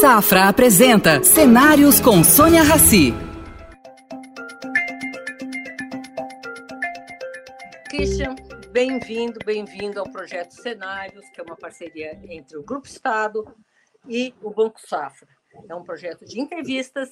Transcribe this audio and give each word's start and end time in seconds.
Safra 0.00 0.48
apresenta 0.48 1.22
Cenários 1.22 2.00
com 2.00 2.24
Sônia 2.24 2.62
Rassi. 2.62 3.12
Christian, 7.90 8.34
bem-vindo, 8.72 9.38
bem-vindo 9.44 10.00
ao 10.00 10.10
projeto 10.10 10.52
Cenários, 10.52 11.28
que 11.28 11.38
é 11.38 11.44
uma 11.44 11.54
parceria 11.54 12.18
entre 12.30 12.56
o 12.56 12.62
Grupo 12.62 12.86
Estado 12.86 13.46
e 14.08 14.32
o 14.40 14.48
Banco 14.48 14.80
Safra. 14.80 15.28
É 15.68 15.74
um 15.74 15.82
projeto 15.82 16.24
de 16.24 16.40
entrevistas, 16.40 17.10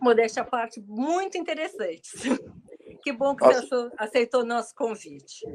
modéstia 0.00 0.42
à 0.42 0.46
parte, 0.46 0.80
muito 0.86 1.36
interessantes. 1.36 2.12
Que 3.02 3.12
bom 3.12 3.34
que 3.34 3.42
Nossa. 3.42 3.62
você 3.62 3.90
aceitou 3.96 4.42
o 4.42 4.44
nosso 4.44 4.74
convite. 4.74 5.46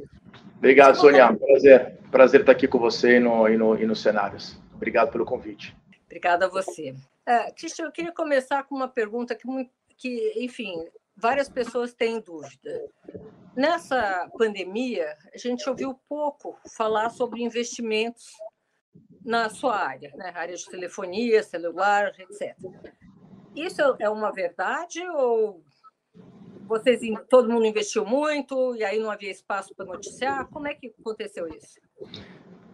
Obrigado, 0.58 0.96
Sônia. 0.96 1.32
Prazer, 1.32 2.00
prazer 2.10 2.40
estar 2.40 2.54
aqui 2.54 2.68
com 2.68 2.80
você 2.80 3.18
e 3.18 3.20
no, 3.20 3.48
e 3.48 3.56
no, 3.56 3.80
e 3.80 3.86
no 3.86 3.96
Cenários. 3.96 4.60
Obrigado 4.74 5.12
pelo 5.12 5.26
convite. 5.26 5.76
Obrigada 6.16 6.46
a 6.46 6.50
você. 6.50 6.92
Uh, 7.28 7.54
Cristian, 7.58 7.88
eu 7.88 7.92
queria 7.92 8.14
começar 8.14 8.64
com 8.64 8.74
uma 8.74 8.88
pergunta 8.88 9.36
que, 9.36 9.46
que, 9.98 10.34
enfim, 10.38 10.88
várias 11.14 11.50
pessoas 11.50 11.94
têm 11.94 12.22
dúvida. 12.22 12.90
Nessa 13.54 14.30
pandemia, 14.38 15.18
a 15.34 15.38
gente 15.38 15.70
ouviu 15.70 15.94
pouco 16.08 16.58
falar 16.74 17.10
sobre 17.10 17.44
investimentos 17.44 18.32
na 19.26 19.50
sua 19.50 19.76
área, 19.76 20.14
né? 20.16 20.32
área 20.34 20.56
de 20.56 20.66
telefonia, 20.68 21.44
celular, 21.44 22.14
etc. 22.18 22.56
Isso 23.54 23.82
é 24.00 24.10
uma 24.10 24.32
verdade 24.32 25.06
ou 25.10 25.62
vocês 26.66 27.02
todo 27.30 27.52
mundo 27.52 27.66
investiu 27.66 28.06
muito 28.06 28.74
e 28.78 28.86
aí 28.86 29.00
não 29.00 29.12
havia 29.12 29.32
espaço 29.32 29.76
para 29.76 29.86
noticiar? 29.86 30.48
Como 30.48 30.66
é 30.66 30.74
que 30.74 30.96
aconteceu 30.98 31.46
isso? 31.50 31.78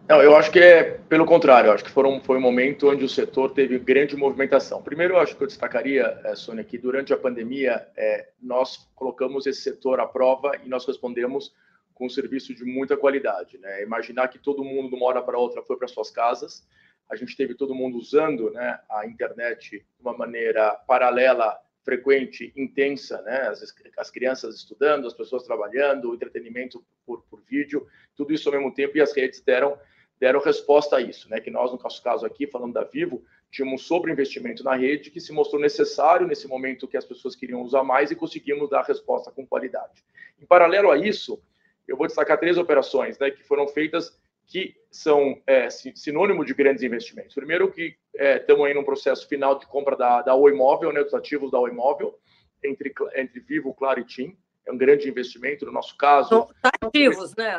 Não, 0.08 0.20
eu 0.20 0.36
acho 0.36 0.50
que 0.50 0.58
é 0.58 0.82
pelo 1.08 1.24
contrário. 1.24 1.68
Eu 1.68 1.74
acho 1.74 1.84
que 1.84 1.90
foram, 1.90 2.20
foi 2.20 2.36
um 2.36 2.40
momento 2.40 2.90
onde 2.90 3.04
o 3.04 3.08
setor 3.08 3.52
teve 3.52 3.78
grande 3.78 4.16
movimentação. 4.16 4.82
Primeiro, 4.82 5.14
eu 5.14 5.20
acho 5.20 5.36
que 5.36 5.42
eu 5.42 5.46
destacaria, 5.46 6.20
é, 6.24 6.34
Sônia, 6.34 6.64
que 6.64 6.76
durante 6.76 7.12
a 7.12 7.16
pandemia 7.16 7.86
é, 7.96 8.28
nós 8.40 8.90
colocamos 8.94 9.46
esse 9.46 9.62
setor 9.62 10.00
à 10.00 10.06
prova 10.06 10.52
e 10.64 10.68
nós 10.68 10.84
respondemos 10.86 11.54
com 11.94 12.06
um 12.06 12.10
serviço 12.10 12.54
de 12.54 12.64
muita 12.64 12.96
qualidade. 12.96 13.58
Né? 13.58 13.82
Imaginar 13.82 14.28
que 14.28 14.38
todo 14.38 14.64
mundo, 14.64 14.88
de 14.88 14.96
uma 14.96 15.06
hora 15.06 15.22
para 15.22 15.38
outra, 15.38 15.62
foi 15.62 15.76
para 15.76 15.88
suas 15.88 16.10
casas. 16.10 16.66
A 17.08 17.14
gente 17.14 17.36
teve 17.36 17.54
todo 17.54 17.74
mundo 17.74 17.96
usando 17.96 18.50
né, 18.50 18.80
a 18.90 19.06
internet 19.06 19.78
de 19.78 20.02
uma 20.02 20.16
maneira 20.16 20.72
paralela 20.86 21.56
frequente, 21.84 22.52
intensa, 22.56 23.20
né? 23.22 23.48
As, 23.48 23.74
as, 23.96 24.10
crianças 24.10 24.56
estudando, 24.56 25.06
as 25.06 25.14
pessoas 25.14 25.42
trabalhando, 25.42 26.10
o 26.10 26.14
entretenimento 26.14 26.84
por, 27.04 27.22
por, 27.24 27.40
vídeo, 27.42 27.86
tudo 28.16 28.32
isso 28.32 28.48
ao 28.48 28.54
mesmo 28.54 28.72
tempo, 28.72 28.96
e 28.96 29.00
as 29.00 29.14
redes 29.14 29.40
deram, 29.40 29.78
deram 30.18 30.40
resposta 30.40 30.96
a 30.96 31.00
isso, 31.00 31.28
né? 31.28 31.40
Que 31.40 31.50
nós, 31.50 31.72
no 31.72 31.78
nosso 31.78 32.02
caso 32.02 32.24
aqui, 32.24 32.46
falando 32.46 32.72
da 32.72 32.84
Vivo, 32.84 33.24
tínhamos 33.50 33.82
sobreinvestimento 33.82 34.64
na 34.64 34.74
rede 34.74 35.10
que 35.10 35.20
se 35.20 35.32
mostrou 35.32 35.60
necessário 35.60 36.26
nesse 36.26 36.48
momento 36.48 36.88
que 36.88 36.96
as 36.96 37.04
pessoas 37.04 37.36
queriam 37.36 37.60
usar 37.62 37.84
mais 37.84 38.10
e 38.10 38.16
conseguimos 38.16 38.70
dar 38.70 38.82
resposta 38.82 39.30
com 39.30 39.46
qualidade. 39.46 40.04
Em 40.40 40.46
paralelo 40.46 40.90
a 40.90 40.96
isso, 40.96 41.42
eu 41.86 41.96
vou 41.96 42.06
destacar 42.06 42.38
três 42.38 42.56
operações 42.56 43.18
né, 43.18 43.30
que 43.30 43.42
foram 43.42 43.68
feitas 43.68 44.18
que 44.46 44.74
são 44.90 45.40
é, 45.46 45.70
sinônimo 45.70 46.44
de 46.44 46.52
grandes 46.52 46.82
investimentos. 46.82 47.34
Primeiro 47.34 47.70
que 47.70 47.96
é, 48.16 48.36
estamos 48.36 48.66
aí 48.66 48.74
num 48.74 48.84
processo 48.84 49.26
final 49.26 49.58
de 49.58 49.66
compra 49.66 49.96
da, 49.96 50.22
da 50.22 50.34
Oi 50.34 50.52
Móvel, 50.52 50.92
né, 50.92 51.02
dos 51.02 51.14
ativos 51.14 51.50
da 51.50 51.58
Oi 51.58 51.70
Móvel, 51.70 52.18
entre, 52.62 52.92
entre 53.14 53.40
Vivo, 53.40 53.74
Claro 53.74 54.00
e 54.00 54.04
TIM. 54.04 54.36
É 54.66 54.72
um 54.72 54.76
grande 54.76 55.08
investimento, 55.08 55.64
no 55.64 55.72
nosso 55.72 55.96
caso... 55.96 56.48
ativos, 56.62 57.34
né? 57.36 57.58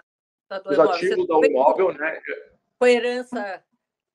Os 0.65 0.79
ativos 0.79 1.27
da 1.27 1.37
Oi 1.37 1.49
Móvel, 1.49 1.93
né? 1.93 2.21
Com 2.79 2.85
herança 2.87 3.63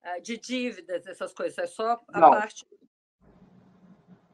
eh, 0.03 0.21
de 0.21 0.37
dívidas, 0.37 1.05
essas 1.05 1.33
coisas, 1.33 1.57
é 1.57 1.67
só 1.67 1.99
a 2.07 2.19
Não. 2.19 2.31
parte... 2.31 2.65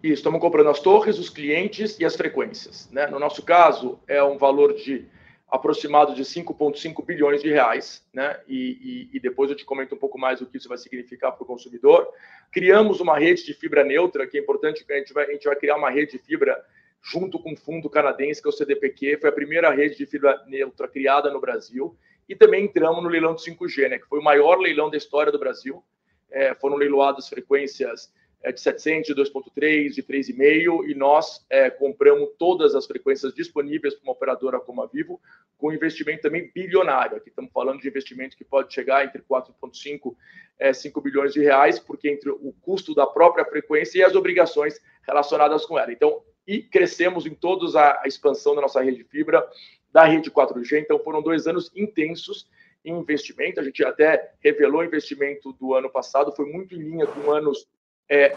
Isso, 0.03 0.13
estamos 0.13 0.39
comprando 0.39 0.69
as 0.69 0.79
torres, 0.79 1.17
os 1.17 1.29
clientes 1.29 1.99
e 1.99 2.05
as 2.05 2.15
frequências. 2.15 2.87
Né? 2.91 3.07
No 3.07 3.17
nosso 3.17 3.43
caso, 3.43 3.99
é 4.07 4.21
um 4.23 4.37
valor 4.37 4.75
de 4.75 5.09
aproximado 5.55 6.13
de 6.13 6.23
5,5 6.23 7.05
bilhões 7.05 7.41
de 7.41 7.49
reais, 7.49 8.05
né? 8.13 8.39
E, 8.47 9.09
e, 9.11 9.17
e, 9.17 9.19
depois 9.19 9.49
eu 9.49 9.55
te 9.55 9.65
comento 9.65 9.95
um 9.95 9.97
pouco 9.97 10.17
mais 10.17 10.41
o 10.41 10.45
que 10.45 10.57
isso 10.57 10.69
vai 10.69 10.77
significar 10.77 11.31
para 11.31 11.43
o 11.43 11.45
consumidor. 11.45 12.07
Criamos 12.51 12.99
uma 12.99 13.17
rede 13.17 13.45
de 13.45 13.53
fibra 13.53 13.83
neutra, 13.83 14.27
que 14.27 14.37
é 14.37 14.41
importante 14.41 14.85
que 14.85 14.93
a 14.93 14.97
gente 14.97 15.13
vai, 15.13 15.25
a 15.25 15.31
gente 15.31 15.45
vai 15.45 15.55
criar 15.55 15.75
uma 15.75 15.89
rede 15.89 16.13
de 16.13 16.19
fibra 16.19 16.63
junto 17.01 17.37
com 17.39 17.53
o 17.53 17.57
fundo 17.57 17.89
canadense, 17.89 18.41
que 18.41 18.47
é 18.47 18.49
o 18.49 18.53
CDPQ, 18.53 19.17
foi 19.17 19.29
a 19.29 19.33
primeira 19.33 19.69
rede 19.71 19.95
de 19.95 20.05
fibra 20.05 20.43
neutra 20.47 20.87
criada 20.87 21.31
no 21.31 21.39
Brasil. 21.39 21.97
E 22.27 22.35
também 22.35 22.65
entramos 22.65 23.03
no 23.03 23.09
leilão 23.09 23.35
de 23.35 23.43
5G, 23.43 23.89
né? 23.89 23.99
Que 23.99 24.07
foi 24.07 24.19
o 24.19 24.23
maior 24.23 24.59
leilão 24.59 24.89
da 24.89 24.97
história 24.97 25.31
do 25.31 25.37
Brasil. 25.37 25.83
É, 26.31 26.55
foram 26.55 26.75
leiloadas 26.75 27.29
frequências 27.29 28.11
é, 28.45 28.51
de 28.51 28.61
700, 28.61 29.07
de 29.07 29.15
2.3, 29.15 29.89
de 29.89 30.03
3,5 30.03 30.87
e 30.87 30.93
nós 30.93 31.43
é, 31.49 31.67
compramos 31.71 32.29
todas 32.37 32.75
as 32.75 32.85
frequências 32.85 33.33
disponíveis 33.33 33.95
para 33.95 34.03
uma 34.03 34.13
operadora 34.13 34.59
como 34.59 34.83
a 34.83 34.85
Vivo, 34.85 35.19
com 35.57 35.73
investimento 35.73 36.21
também 36.21 36.51
bilionário. 36.53 37.17
Aqui 37.17 37.29
estamos 37.29 37.51
falando 37.51 37.81
de 37.81 37.87
investimento 37.87 38.37
que 38.37 38.43
pode 38.43 38.71
chegar 38.71 39.03
entre 39.03 39.23
4,5 39.23 40.15
é, 40.59 40.71
5 40.71 41.01
bilhões 41.01 41.33
de 41.33 41.41
reais, 41.41 41.79
porque 41.79 42.07
entre 42.07 42.29
o 42.29 42.53
custo 42.61 42.93
da 42.93 43.07
própria 43.07 43.43
frequência 43.45 43.97
e 43.97 44.03
as 44.03 44.13
obrigações 44.13 44.79
relacionadas 45.07 45.65
com 45.65 45.79
ela. 45.79 45.91
Então, 45.91 46.21
e 46.47 46.61
crescemos 46.61 47.25
em 47.25 47.33
todos 47.33 47.75
a, 47.75 47.99
a 48.03 48.07
expansão 48.07 48.53
da 48.53 48.61
nossa 48.61 48.79
rede 48.79 48.97
de 48.97 49.03
fibra, 49.05 49.43
da 49.91 50.05
rede 50.05 50.29
4G. 50.29 50.81
Então, 50.81 50.99
foram 50.99 51.19
dois 51.19 51.47
anos 51.47 51.71
intensos 51.75 52.47
investimento. 52.85 53.59
A 53.59 53.63
gente 53.63 53.83
até 53.83 54.33
revelou 54.39 54.83
investimento 54.83 55.51
do 55.53 55.73
ano 55.73 55.89
passado, 55.89 56.31
foi 56.35 56.45
muito 56.45 56.75
em 56.75 56.77
linha 56.77 57.07
com 57.07 57.31
anos 57.31 57.67
é, 58.09 58.35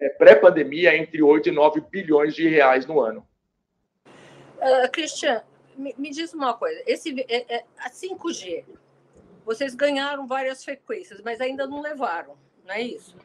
é, 0.00 0.08
pré-pandemia 0.10 0.96
entre 0.96 1.22
8 1.22 1.48
e 1.48 1.52
9 1.52 1.80
bilhões 1.82 2.34
de 2.34 2.48
reais 2.48 2.86
no 2.86 3.00
ano. 3.00 3.26
Uh, 4.06 4.90
Cristian, 4.92 5.42
me, 5.76 5.94
me, 5.96 6.10
diz 6.10 6.34
uma 6.34 6.54
coisa: 6.54 6.82
esse, 6.86 7.20
é, 7.28 7.54
é, 7.54 7.64
a 7.78 7.90
5G, 7.90 8.64
vocês 9.44 9.74
ganharam 9.74 10.26
várias 10.26 10.64
frequências, 10.64 11.20
mas 11.22 11.40
ainda 11.40 11.66
não 11.66 11.80
levaram, 11.80 12.36
não 12.64 12.74
é 12.74 12.82
isso? 12.82 13.16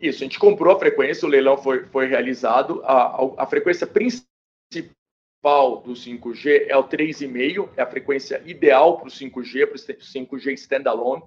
Isso, 0.00 0.22
a 0.22 0.26
gente 0.26 0.38
comprou 0.38 0.74
a 0.74 0.78
frequência, 0.78 1.26
o 1.26 1.30
leilão 1.30 1.56
foi, 1.56 1.84
foi 1.86 2.06
realizado. 2.06 2.82
A, 2.84 3.22
a, 3.22 3.44
a 3.44 3.46
frequência 3.46 3.86
principal 3.86 5.80
do 5.80 5.92
5G 5.92 6.66
é 6.68 6.76
o 6.76 6.84
3,5, 6.84 7.68
é 7.76 7.82
a 7.82 7.86
frequência 7.86 8.42
ideal 8.44 8.98
para 8.98 9.06
o 9.06 9.10
5G, 9.10 9.66
para 9.66 9.76
o 9.76 9.78
5G 9.78 10.52
standalone 10.54 11.22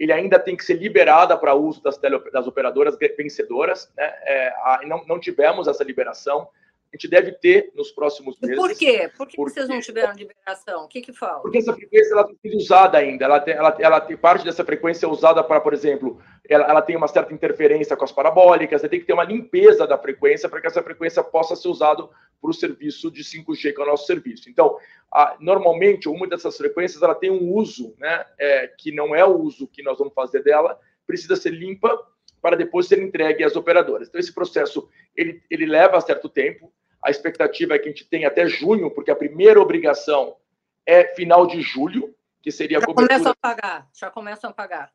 ele 0.00 0.12
ainda 0.12 0.38
tem 0.38 0.56
que 0.56 0.64
ser 0.64 0.74
liberada 0.74 1.36
para 1.36 1.54
uso 1.54 1.82
das, 1.82 1.98
tele, 1.98 2.18
das 2.32 2.46
operadoras 2.46 2.96
vencedoras. 3.18 3.92
Né? 3.94 4.04
É, 4.22 4.48
a, 4.48 4.80
não, 4.86 5.04
não 5.06 5.20
tivemos 5.20 5.68
essa 5.68 5.84
liberação. 5.84 6.48
A 6.92 6.96
gente 6.96 7.08
deve 7.08 7.32
ter 7.32 7.70
nos 7.76 7.92
próximos 7.92 8.36
meses. 8.40 8.56
Por 8.56 8.76
quê? 8.76 9.08
Por 9.16 9.28
que 9.28 9.36
porque... 9.36 9.52
vocês 9.52 9.68
não 9.68 9.80
tiveram 9.80 10.12
liberação? 10.12 10.84
O 10.84 10.88
que, 10.88 11.00
que 11.00 11.12
falta? 11.12 11.42
Porque 11.42 11.58
essa 11.58 11.72
frequência 11.72 12.12
ela 12.12 12.24
tem 12.24 12.36
sido 12.42 12.56
usada 12.56 12.98
ainda. 12.98 13.24
Ela 13.24 13.40
tem, 13.40 13.54
ela, 13.54 13.76
ela 13.78 14.00
tem 14.00 14.16
parte 14.16 14.44
dessa 14.44 14.64
frequência 14.64 15.06
é 15.06 15.08
usada 15.08 15.44
para, 15.44 15.60
por 15.60 15.72
exemplo, 15.72 16.20
ela, 16.48 16.64
ela 16.64 16.82
tem 16.82 16.96
uma 16.96 17.06
certa 17.06 17.32
interferência 17.32 17.96
com 17.96 18.04
as 18.04 18.10
parabólicas. 18.10 18.80
Você 18.80 18.88
tem 18.88 18.98
que 18.98 19.06
ter 19.06 19.12
uma 19.12 19.22
limpeza 19.22 19.86
da 19.86 19.96
frequência 19.96 20.48
para 20.48 20.60
que 20.60 20.66
essa 20.66 20.82
frequência 20.82 21.22
possa 21.22 21.54
ser 21.54 21.68
usada 21.68 22.08
para 22.40 22.50
o 22.50 22.54
serviço 22.54 23.08
de 23.08 23.22
5G, 23.22 23.72
que 23.72 23.80
é 23.80 23.84
o 23.84 23.86
nosso 23.86 24.06
serviço. 24.06 24.50
Então, 24.50 24.76
a, 25.12 25.36
normalmente, 25.38 26.08
uma 26.08 26.26
dessas 26.26 26.56
frequências 26.56 27.02
ela 27.02 27.14
tem 27.14 27.30
um 27.30 27.52
uso, 27.54 27.94
né, 27.98 28.24
é, 28.36 28.66
que 28.66 28.90
não 28.90 29.14
é 29.14 29.24
o 29.24 29.36
uso 29.36 29.68
que 29.68 29.82
nós 29.82 29.96
vamos 29.96 30.14
fazer 30.14 30.42
dela, 30.42 30.76
precisa 31.06 31.36
ser 31.36 31.50
limpa 31.50 32.04
para 32.40 32.56
depois 32.56 32.86
ser 32.86 33.00
entregue 33.00 33.44
às 33.44 33.54
operadoras. 33.54 34.08
Então, 34.08 34.18
esse 34.18 34.34
processo 34.34 34.88
ele, 35.14 35.42
ele 35.50 35.66
leva 35.66 36.00
certo 36.00 36.28
tempo. 36.28 36.72
A 37.02 37.10
expectativa 37.10 37.74
é 37.74 37.78
que 37.78 37.88
a 37.88 37.90
gente 37.90 38.04
tenha 38.04 38.28
até 38.28 38.46
junho, 38.46 38.90
porque 38.90 39.10
a 39.10 39.16
primeira 39.16 39.60
obrigação 39.60 40.36
é 40.84 41.04
final 41.14 41.46
de 41.46 41.62
julho, 41.62 42.14
que 42.42 42.50
seria 42.50 42.78
a 42.78 42.80
já 42.80 42.86
cobertura... 42.86 43.08
começam 43.08 43.32
a 43.32 43.36
pagar, 43.36 43.88
já 43.92 44.10
começam 44.10 44.50
a 44.50 44.52
pagar. 44.52 44.92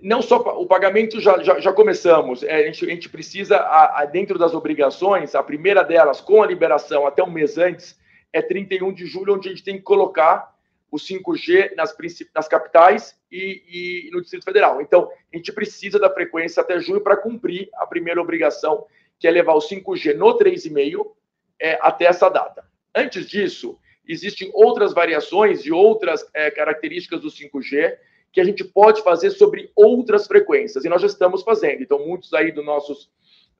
Não 0.00 0.20
só 0.20 0.38
o 0.38 0.66
pagamento 0.66 1.20
já, 1.20 1.42
já, 1.42 1.60
já 1.60 1.72
começamos, 1.72 2.42
é, 2.42 2.56
a, 2.56 2.62
gente, 2.66 2.84
a 2.84 2.88
gente 2.88 3.08
precisa, 3.08 3.56
a, 3.56 4.00
a, 4.00 4.04
dentro 4.04 4.38
das 4.38 4.52
obrigações, 4.52 5.34
a 5.34 5.42
primeira 5.42 5.84
delas, 5.84 6.20
com 6.20 6.42
a 6.42 6.46
liberação 6.46 7.06
até 7.06 7.22
um 7.22 7.30
mês 7.30 7.56
antes, 7.56 7.98
é 8.32 8.40
31 8.42 8.92
de 8.92 9.06
julho, 9.06 9.34
onde 9.34 9.48
a 9.48 9.52
gente 9.52 9.62
tem 9.62 9.76
que 9.76 9.82
colocar 9.82 10.52
o 10.90 10.96
5G 10.96 11.74
nas, 11.74 11.96
nas 12.34 12.46
capitais 12.46 13.16
e, 13.30 13.62
e, 14.06 14.10
no 14.10 14.20
Distrito 14.20 14.44
Federal. 14.44 14.80
Então, 14.82 15.10
a 15.32 15.36
gente 15.36 15.50
precisa 15.50 15.98
da 15.98 16.12
frequência 16.12 16.60
até 16.60 16.78
julho 16.78 17.00
para 17.00 17.16
cumprir 17.16 17.70
a 17.76 17.86
primeira 17.86 18.20
obrigação, 18.20 18.84
que 19.22 19.28
é 19.28 19.30
levar 19.30 19.54
o 19.54 19.60
5G 19.60 20.16
no 20.16 20.36
3,5 20.36 21.12
é, 21.60 21.78
até 21.80 22.06
essa 22.06 22.28
data. 22.28 22.64
Antes 22.92 23.28
disso, 23.28 23.78
existem 24.06 24.50
outras 24.52 24.92
variações 24.92 25.64
e 25.64 25.70
outras 25.70 26.26
é, 26.34 26.50
características 26.50 27.20
do 27.20 27.28
5G 27.28 27.96
que 28.32 28.40
a 28.40 28.44
gente 28.44 28.64
pode 28.64 29.00
fazer 29.04 29.30
sobre 29.30 29.70
outras 29.76 30.26
frequências, 30.26 30.84
e 30.84 30.88
nós 30.88 31.00
já 31.00 31.06
estamos 31.06 31.44
fazendo. 31.44 31.84
Então, 31.84 32.04
muitos 32.04 32.34
aí 32.34 32.50
dos 32.50 32.64
nossos 32.64 33.12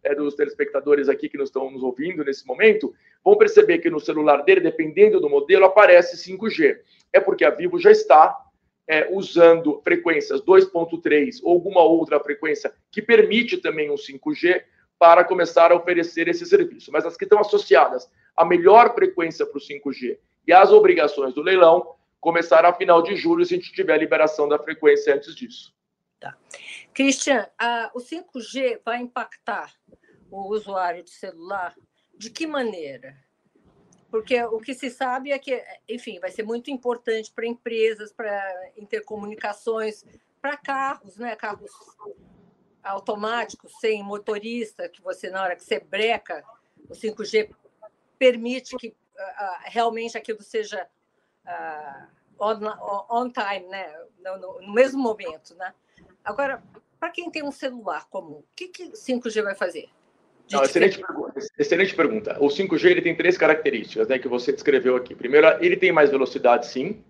é, 0.03 0.17
dos 0.17 0.35
telespectadores 0.35 1.09
aqui 1.09 1.29
que 1.29 1.39
nos 1.39 1.51
estão 1.51 1.71
nos 1.71 1.85
ouvindo 1.85 2.25
nesse 2.25 2.45
momento, 2.45 2.93
vão 3.25 3.37
perceber 3.37 3.79
que 3.79 3.89
no 3.89 4.01
celular 4.01 4.43
dele, 4.43 4.63
dependendo 4.63 5.21
do 5.21 5.31
modelo, 5.31 5.65
aparece 5.65 6.29
5G. 6.29 6.77
É 7.13 7.21
porque 7.21 7.45
a 7.45 7.51
Vivo 7.51 7.79
já 7.79 7.93
está 7.93 8.37
é, 8.89 9.09
usando 9.13 9.81
frequências 9.85 10.41
2.3 10.43 11.39
ou 11.45 11.53
alguma 11.53 11.85
outra 11.85 12.19
frequência 12.19 12.75
que 12.91 13.01
permite 13.01 13.59
também 13.59 13.93
um 13.93 13.95
5G 13.95 14.65
para 15.03 15.25
começar 15.25 15.73
a 15.73 15.75
oferecer 15.75 16.29
esse 16.29 16.47
serviço. 16.47 16.93
Mas 16.93 17.05
as 17.05 17.17
que 17.17 17.25
estão 17.25 17.41
associadas 17.41 18.09
à 18.37 18.45
melhor 18.45 18.95
frequência 18.95 19.45
para 19.45 19.59
o 19.59 19.61
5G 19.61 20.17
e 20.47 20.53
às 20.53 20.71
obrigações 20.71 21.35
do 21.35 21.43
leilão 21.43 21.97
começará 22.21 22.69
a 22.69 22.73
final 22.73 23.03
de 23.03 23.17
julho 23.17 23.45
se 23.45 23.53
a 23.53 23.57
gente 23.57 23.73
tiver 23.73 23.95
a 23.95 23.97
liberação 23.97 24.49
da 24.49 24.61
frequência 24.61 25.13
antes 25.13 25.35
disso. 25.35 25.75
Tá. 26.21 26.39
Christian, 26.95 27.49
a, 27.59 27.91
o 27.93 27.99
5G 27.99 28.79
vai 28.85 28.99
impactar 28.99 29.75
o 30.31 30.49
usuário 30.55 31.03
de 31.03 31.11
celular 31.11 31.75
de 32.17 32.31
que 32.31 32.47
maneira? 32.47 33.17
Porque 34.09 34.41
o 34.45 34.61
que 34.61 34.73
se 34.73 34.89
sabe 34.89 35.33
é 35.33 35.39
que, 35.41 35.61
enfim, 35.89 36.21
vai 36.21 36.31
ser 36.31 36.45
muito 36.45 36.71
importante 36.71 37.33
para 37.33 37.45
empresas, 37.45 38.13
para 38.13 38.71
intercomunicações, 38.77 40.05
para 40.41 40.57
carros, 40.57 41.17
né? 41.17 41.35
Carros 41.35 41.73
automáticos, 42.83 43.73
sem 43.81 44.03
motorista, 44.03 44.89
que 44.89 45.01
você, 45.03 45.31
na 45.31 45.43
hora 45.43 45.57
que 45.57 45.63
você 45.63 45.81
breca, 45.81 46.45
o 46.89 46.95
5G 46.95 47.51
permite 48.19 48.77
que 48.77 48.89
uh, 48.89 48.95
realmente 49.65 50.17
aquilo 50.17 50.43
seja 50.43 50.87
uh, 51.47 52.07
on, 52.39 52.59
on, 53.11 53.31
time, 53.31 53.67
né? 53.69 53.93
No, 54.19 54.39
no, 54.39 54.61
no, 54.63 54.73
mesmo 54.73 55.01
momento, 55.01 55.55
né? 55.55 55.73
Agora, 56.25 56.63
para 56.99 57.11
quem 57.11 57.31
tem 57.31 57.43
um 57.43 57.53
celular 57.53 58.09
comum, 58.09 58.39
o 58.39 58.45
que, 58.55 58.69
que 58.69 58.91
5G 58.91 59.43
vai 59.43 59.55
fazer? 59.55 59.89
Não, 60.51 60.63
excelente, 60.63 60.99
pergunta, 60.99 61.41
excelente 61.59 61.95
pergunta. 61.95 62.37
O 62.41 62.49
5G 62.49 62.91
ele 62.91 63.03
tem 63.03 63.17
três 63.17 63.39
características 63.39 64.07
né, 64.09 64.19
que 64.19 64.29
você 64.29 64.53
descreveu 64.53 64.97
aqui. 64.97 65.15
Primeiro, 65.15 65.47
ele 65.65 65.77
tem 65.77 65.93
mais 65.93 66.11
velocidade, 66.11 66.67
sim. 66.67 67.03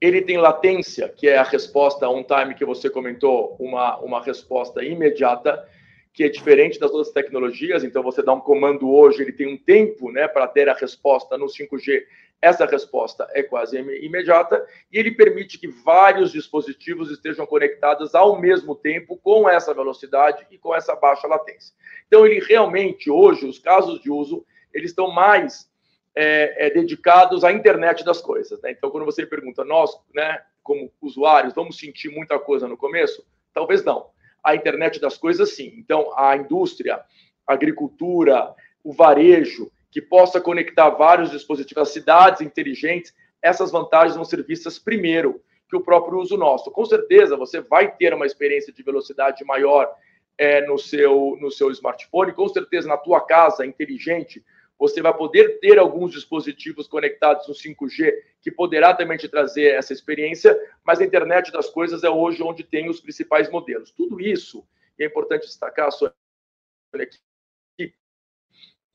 Ele 0.00 0.22
tem 0.22 0.38
latência, 0.38 1.08
que 1.08 1.28
é 1.28 1.36
a 1.36 1.42
resposta 1.42 2.08
on 2.08 2.24
time 2.24 2.54
que 2.54 2.64
você 2.64 2.88
comentou, 2.88 3.56
uma, 3.60 3.98
uma 3.98 4.22
resposta 4.22 4.82
imediata 4.82 5.68
que 6.12 6.24
é 6.24 6.28
diferente 6.28 6.78
das 6.78 6.90
outras 6.90 7.12
tecnologias. 7.12 7.84
Então, 7.84 8.02
você 8.02 8.22
dá 8.22 8.32
um 8.32 8.40
comando 8.40 8.90
hoje, 8.90 9.22
ele 9.22 9.32
tem 9.32 9.46
um 9.46 9.56
tempo 9.56 10.10
né, 10.10 10.26
para 10.26 10.46
ter 10.46 10.68
a 10.68 10.74
resposta 10.74 11.38
no 11.38 11.46
5G. 11.46 12.02
Essa 12.42 12.64
resposta 12.64 13.28
é 13.32 13.42
quase 13.42 13.78
imediata 13.78 14.66
e 14.90 14.98
ele 14.98 15.12
permite 15.12 15.58
que 15.58 15.68
vários 15.68 16.32
dispositivos 16.32 17.10
estejam 17.10 17.46
conectados 17.46 18.14
ao 18.14 18.40
mesmo 18.40 18.74
tempo 18.74 19.16
com 19.18 19.48
essa 19.48 19.74
velocidade 19.74 20.46
e 20.50 20.56
com 20.56 20.74
essa 20.74 20.96
baixa 20.96 21.28
latência. 21.28 21.74
Então, 22.06 22.26
ele 22.26 22.40
realmente, 22.40 23.10
hoje, 23.10 23.46
os 23.46 23.58
casos 23.58 24.00
de 24.00 24.10
uso, 24.10 24.44
eles 24.72 24.90
estão 24.90 25.10
mais 25.10 25.69
é, 26.14 26.66
é, 26.66 26.70
dedicados 26.70 27.44
à 27.44 27.52
internet 27.52 28.04
das 28.04 28.20
coisas. 28.20 28.60
Né? 28.62 28.72
Então, 28.72 28.90
quando 28.90 29.04
você 29.04 29.24
pergunta, 29.24 29.64
nós, 29.64 29.90
né, 30.14 30.42
como 30.62 30.90
usuários, 31.00 31.54
vamos 31.54 31.78
sentir 31.78 32.08
muita 32.10 32.38
coisa 32.38 32.66
no 32.66 32.76
começo? 32.76 33.24
Talvez 33.52 33.84
não 33.84 34.10
a 34.42 34.54
internet 34.54 35.00
das 35.00 35.16
coisas, 35.16 35.54
sim. 35.54 35.72
Então, 35.76 36.12
a 36.16 36.36
indústria, 36.36 37.00
a 37.46 37.52
agricultura, 37.52 38.54
o 38.82 38.92
varejo, 38.92 39.70
que 39.90 40.00
possa 40.00 40.40
conectar 40.40 40.88
vários 40.90 41.30
dispositivos, 41.30 41.82
as 41.82 41.90
cidades 41.90 42.40
inteligentes, 42.40 43.14
essas 43.42 43.70
vantagens 43.70 44.14
vão 44.14 44.24
ser 44.24 44.44
vistas 44.44 44.78
primeiro 44.78 45.40
que 45.68 45.76
o 45.76 45.80
próprio 45.80 46.18
uso 46.18 46.36
nosso. 46.36 46.70
Com 46.70 46.84
certeza, 46.84 47.36
você 47.36 47.60
vai 47.60 47.90
ter 47.96 48.14
uma 48.14 48.26
experiência 48.26 48.72
de 48.72 48.82
velocidade 48.82 49.44
maior 49.44 49.92
é, 50.38 50.64
no, 50.66 50.78
seu, 50.78 51.36
no 51.40 51.50
seu 51.50 51.70
smartphone, 51.70 52.32
com 52.32 52.48
certeza 52.48 52.88
na 52.88 52.96
tua 52.96 53.20
casa 53.20 53.66
inteligente, 53.66 54.44
você 54.80 55.02
vai 55.02 55.14
poder 55.14 55.60
ter 55.60 55.78
alguns 55.78 56.10
dispositivos 56.10 56.88
conectados 56.88 57.46
no 57.46 57.52
5G 57.52 58.14
que 58.40 58.50
poderá 58.50 58.94
também 58.94 59.18
te 59.18 59.28
trazer 59.28 59.74
essa 59.74 59.92
experiência, 59.92 60.58
mas 60.82 61.00
a 61.00 61.04
internet 61.04 61.52
das 61.52 61.68
coisas 61.68 62.02
é 62.02 62.08
hoje 62.08 62.42
onde 62.42 62.64
tem 62.64 62.88
os 62.88 62.98
principais 62.98 63.50
modelos. 63.50 63.90
Tudo 63.90 64.18
isso, 64.18 64.66
e 64.98 65.04
é 65.04 65.06
importante 65.06 65.46
destacar, 65.46 65.92
Sônia, 65.92 66.14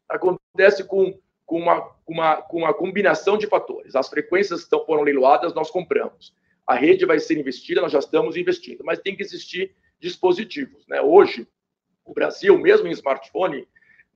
acontece 0.09 0.83
com, 0.85 1.19
com, 1.45 1.59
uma, 1.59 1.95
uma, 2.07 2.41
com 2.41 2.57
uma 2.57 2.73
combinação 2.73 3.37
de 3.37 3.45
fatores. 3.45 3.95
As 3.95 4.09
frequências 4.09 4.65
que 4.65 4.85
foram 4.85 5.03
leiloadas, 5.03 5.53
nós 5.53 5.69
compramos. 5.69 6.33
A 6.65 6.73
rede 6.73 7.05
vai 7.05 7.19
ser 7.19 7.37
investida, 7.37 7.81
nós 7.81 7.91
já 7.91 7.99
estamos 7.99 8.35
investindo, 8.35 8.83
mas 8.83 8.99
tem 8.99 9.15
que 9.15 9.21
existir 9.21 9.75
dispositivos. 9.99 10.87
Né? 10.87 10.99
Hoje, 10.99 11.47
o 12.03 12.11
Brasil, 12.11 12.57
mesmo 12.57 12.87
em 12.87 12.91
smartphone, 12.91 13.67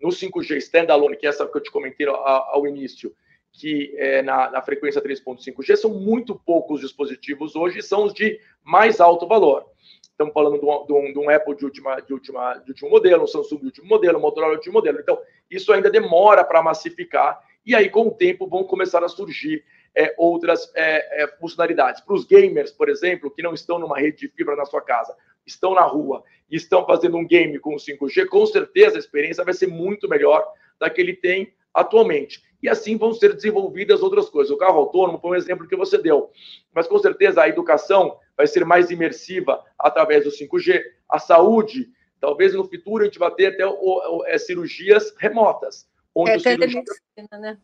no 0.02 0.10
5G 0.10 0.58
standalone, 0.58 1.18
que 1.18 1.26
é 1.26 1.30
essa 1.30 1.48
que 1.48 1.58
eu 1.58 1.62
te 1.62 1.72
comentei 1.72 2.08
ao, 2.08 2.16
ao 2.16 2.68
início, 2.68 3.14
que 3.52 3.94
é 3.98 4.22
na, 4.22 4.50
na 4.50 4.62
frequência 4.62 5.02
3.5G, 5.02 5.76
são 5.76 5.92
muito 5.92 6.36
poucos 6.36 6.82
dispositivos 6.82 7.56
hoje, 7.56 7.82
são 7.82 8.06
os 8.06 8.14
de 8.14 8.40
mais 8.64 9.02
alto 9.02 9.28
valor. 9.28 9.66
Estamos 10.02 10.34
falando 10.34 10.60
de 10.60 10.66
um, 10.66 10.86
de 10.86 10.94
um, 10.94 11.14
de 11.14 11.20
um 11.20 11.30
Apple 11.30 11.56
de, 11.56 11.66
última, 11.66 12.00
de, 12.02 12.14
última, 12.14 12.56
de 12.58 12.72
último 12.72 12.90
modelo, 12.90 13.24
um 13.24 13.28
Samsung 13.28 13.60
de 13.60 13.66
último 13.68 13.88
modelo, 13.88 14.18
um 14.18 14.22
Motorola 14.22 14.52
de 14.54 14.58
último 14.58 14.74
modelo. 14.74 15.00
Então, 15.00 15.20
isso 15.50 15.72
ainda 15.72 15.90
demora 15.90 16.44
para 16.44 16.62
massificar, 16.62 17.42
e 17.66 17.74
aí, 17.76 17.90
com 17.90 18.08
o 18.08 18.12
tempo, 18.12 18.48
vão 18.48 18.64
começar 18.64 19.04
a 19.04 19.08
surgir 19.08 19.64
é, 19.96 20.14
outras 20.18 20.72
é, 20.76 21.24
é, 21.24 21.28
funcionalidades. 21.40 22.02
Para 22.02 22.16
os 22.16 22.26
gamers, 22.26 22.72
por 22.72 22.90
exemplo, 22.90 23.32
que 23.32 23.42
não 23.42 23.54
estão 23.54 23.80
numa 23.80 23.98
rede 23.98 24.18
de 24.18 24.28
fibra 24.30 24.56
na 24.56 24.66
sua 24.66 24.82
casa, 24.82 25.16
estão 25.50 25.74
na 25.74 25.82
rua 25.82 26.24
e 26.50 26.56
estão 26.56 26.86
fazendo 26.86 27.18
um 27.18 27.28
game 27.28 27.60
com 27.60 27.76
5G, 27.76 28.28
com 28.28 28.46
certeza 28.46 28.96
a 28.96 29.00
experiência 29.00 29.44
vai 29.44 29.54
ser 29.54 29.68
muito 29.68 30.08
melhor 30.08 30.46
da 30.80 30.90
que 30.90 31.02
ele 31.02 31.14
tem 31.14 31.54
atualmente. 31.74 32.42
E 32.62 32.68
assim 32.68 32.98
vão 32.98 33.14
ser 33.14 33.34
desenvolvidas 33.34 34.02
outras 34.02 34.30
coisas. 34.30 34.52
O 34.52 34.58
carro 34.58 34.80
autônomo 34.80 35.20
foi 35.20 35.32
um 35.32 35.36
exemplo 35.36 35.68
que 35.68 35.76
você 35.76 35.98
deu. 35.98 36.32
Mas 36.74 36.88
com 36.88 37.00
certeza 37.00 37.42
a 37.42 37.48
educação 37.48 38.18
vai 38.36 38.48
ser 38.48 38.66
mais 38.66 38.92
imersiva 38.92 39.64
através 39.78 40.24
do 40.24 40.32
5G. 40.32 40.82
A 41.10 41.20
saúde, 41.20 41.90
talvez 42.20 42.54
no 42.54 42.68
futuro 42.68 43.04
a 43.04 43.06
gente 43.06 43.20
vai 43.20 43.32
ter 43.32 43.48
até 43.48 43.66
o, 43.66 43.74
o, 43.74 44.26
é, 44.26 44.38
cirurgias 44.38 45.14
remotas. 45.18 45.88
Onde 46.14 46.32
é, 46.32 46.38
telemedicina, 46.40 47.40
né? 47.40 47.58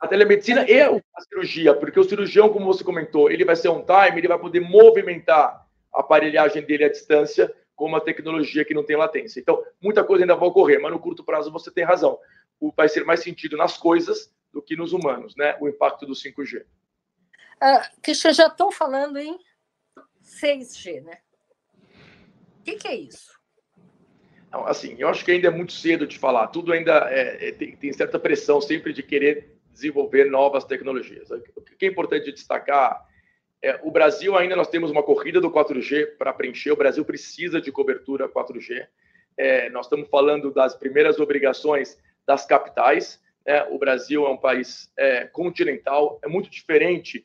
A 0.00 0.08
telemedicina 0.08 0.68
e 0.68 0.80
a 0.80 1.20
cirurgia, 1.28 1.74
porque 1.74 2.00
o 2.00 2.02
cirurgião, 2.02 2.48
como 2.48 2.66
você 2.66 2.82
comentou, 2.82 3.30
ele 3.30 3.44
vai 3.44 3.54
ser 3.54 3.68
on 3.68 3.84
time, 3.84 4.18
ele 4.18 4.26
vai 4.26 4.38
poder 4.38 4.58
movimentar 4.58 5.48
a 5.48 5.64
aparelhagem 5.92 6.62
dele 6.62 6.84
à 6.84 6.88
distância 6.88 7.54
com 7.74 7.86
uma 7.86 8.00
tecnologia 8.00 8.64
que 8.64 8.74
não 8.74 8.84
tem 8.84 8.96
latência. 8.96 9.40
Então, 9.40 9.62
muita 9.80 10.04
coisa 10.04 10.24
ainda 10.24 10.36
vai 10.36 10.48
ocorrer, 10.48 10.80
mas 10.80 10.92
no 10.92 10.98
curto 10.98 11.24
prazo 11.24 11.50
você 11.50 11.70
tem 11.70 11.84
razão. 11.84 12.18
Vai 12.76 12.88
ser 12.88 13.04
mais 13.04 13.20
sentido 13.20 13.56
nas 13.56 13.76
coisas 13.76 14.32
do 14.52 14.62
que 14.62 14.76
nos 14.76 14.92
humanos, 14.92 15.34
né? 15.36 15.56
O 15.60 15.68
impacto 15.68 16.06
do 16.06 16.12
5G. 16.12 16.62
Uh, 16.62 18.00
Christian, 18.02 18.32
já 18.32 18.46
estão 18.46 18.70
falando 18.70 19.18
em 19.18 19.38
6G, 20.22 21.02
né? 21.02 21.18
O 22.60 22.64
que, 22.64 22.76
que, 22.76 22.88
é 22.88 22.94
isso? 22.94 23.32
Não, 24.50 24.66
assim, 24.66 24.94
eu 24.98 25.08
acho 25.08 25.24
que 25.24 25.32
ainda 25.32 25.48
é 25.48 25.50
muito 25.50 25.72
cedo 25.72 26.06
de 26.06 26.18
falar. 26.18 26.46
Tudo 26.48 26.72
ainda 26.72 27.08
é, 27.10 27.48
é, 27.48 27.52
tem, 27.52 27.74
tem 27.76 27.92
certa 27.92 28.18
pressão 28.18 28.60
sempre 28.60 28.92
de 28.92 29.02
querer 29.02 29.56
desenvolver 29.72 30.30
novas 30.30 30.64
tecnologias. 30.64 31.30
O 31.30 31.62
que 31.62 31.86
é 31.86 31.88
importante 31.88 32.30
destacar 32.30 33.04
é, 33.62 33.78
o 33.82 33.90
Brasil 33.92 34.36
ainda 34.36 34.56
nós 34.56 34.68
temos 34.68 34.90
uma 34.90 35.04
corrida 35.04 35.40
do 35.40 35.50
4G 35.50 36.16
para 36.18 36.32
preencher. 36.32 36.72
O 36.72 36.76
Brasil 36.76 37.04
precisa 37.04 37.60
de 37.60 37.70
cobertura 37.70 38.28
4G. 38.28 38.86
É, 39.36 39.70
nós 39.70 39.86
estamos 39.86 40.08
falando 40.08 40.52
das 40.52 40.74
primeiras 40.74 41.20
obrigações 41.20 41.96
das 42.26 42.44
capitais. 42.44 43.22
Né? 43.46 43.62
O 43.70 43.78
Brasil 43.78 44.26
é 44.26 44.28
um 44.28 44.36
país 44.36 44.92
é, 44.96 45.26
continental, 45.26 46.18
é 46.24 46.28
muito 46.28 46.50
diferente 46.50 47.24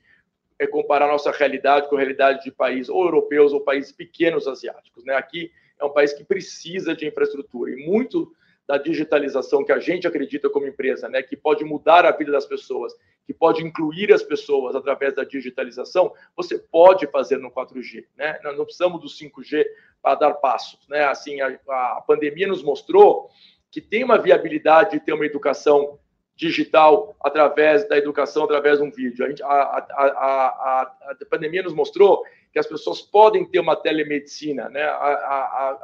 é, 0.60 0.68
comparar 0.68 1.08
nossa 1.08 1.32
realidade 1.32 1.90
com 1.90 1.96
a 1.96 2.00
realidade 2.00 2.44
de 2.44 2.52
países 2.52 2.88
ou 2.88 3.04
europeus 3.04 3.52
ou 3.52 3.62
países 3.62 3.92
pequenos 3.92 4.48
asiáticos. 4.48 5.04
Né? 5.04 5.16
Aqui 5.16 5.52
é 5.80 5.86
um 5.86 5.92
país 5.92 6.14
que 6.14 6.24
precisa 6.24 6.96
de 6.96 7.08
infraestrutura 7.08 7.72
e 7.72 7.88
muito 7.88 8.32
da 8.68 8.78
digitalização 8.78 9.64
que 9.64 9.72
a 9.72 9.80
gente 9.80 10.06
acredita 10.06 10.50
como 10.50 10.68
empresa, 10.68 11.08
né, 11.08 11.24
que 11.24 11.38
pode 11.38 11.64
mudar 11.64 12.06
a 12.06 12.12
vida 12.12 12.32
das 12.32 12.46
pessoas, 12.46 12.94
que 13.26 13.34
pode 13.34 13.64
incluir 13.64 14.12
as 14.14 14.22
pessoas 14.22 14.76
através 14.76 15.16
da 15.16 15.24
digitalização, 15.24 16.14
você 16.36 16.60
pode 16.60 17.08
fazer 17.08 17.38
no 17.38 17.50
4G, 17.52 18.06
né? 18.16 18.40
Nós 18.44 18.58
não 18.58 18.64
precisamos 18.64 19.02
do 19.02 19.08
5G 19.08 19.66
para 20.02 20.16
dar 20.16 20.34
passos, 20.36 20.88
né? 20.88 21.06
Assim, 21.06 21.42
a, 21.42 21.58
a 21.68 22.04
pandemia 22.08 22.48
nos 22.48 22.64
mostrou 22.64 23.30
que 23.70 23.82
tem 23.82 24.04
uma 24.04 24.18
viabilidade 24.18 24.92
de 24.92 25.00
ter 25.02 25.12
uma 25.12 25.26
educação 25.26 26.00
digital 26.38 27.16
através 27.22 27.88
da 27.90 27.98
educação, 27.98 28.46
através 28.46 28.78
de 28.78 28.86
um 28.86 28.92
vídeo. 28.92 29.26
A, 29.26 29.30
gente, 29.30 29.44
a, 29.44 29.48
a, 29.48 30.82
a, 30.82 31.26
pandemia 31.30 31.64
nos 31.64 31.74
mostrou 31.74 32.24
que 32.54 32.60
as 32.60 32.68
pessoas 32.68 33.02
podem 33.02 33.44
ter 33.44 33.60
uma 33.60 33.76
telemedicina, 33.76 34.70
né? 34.70 34.84
A, 34.84 35.76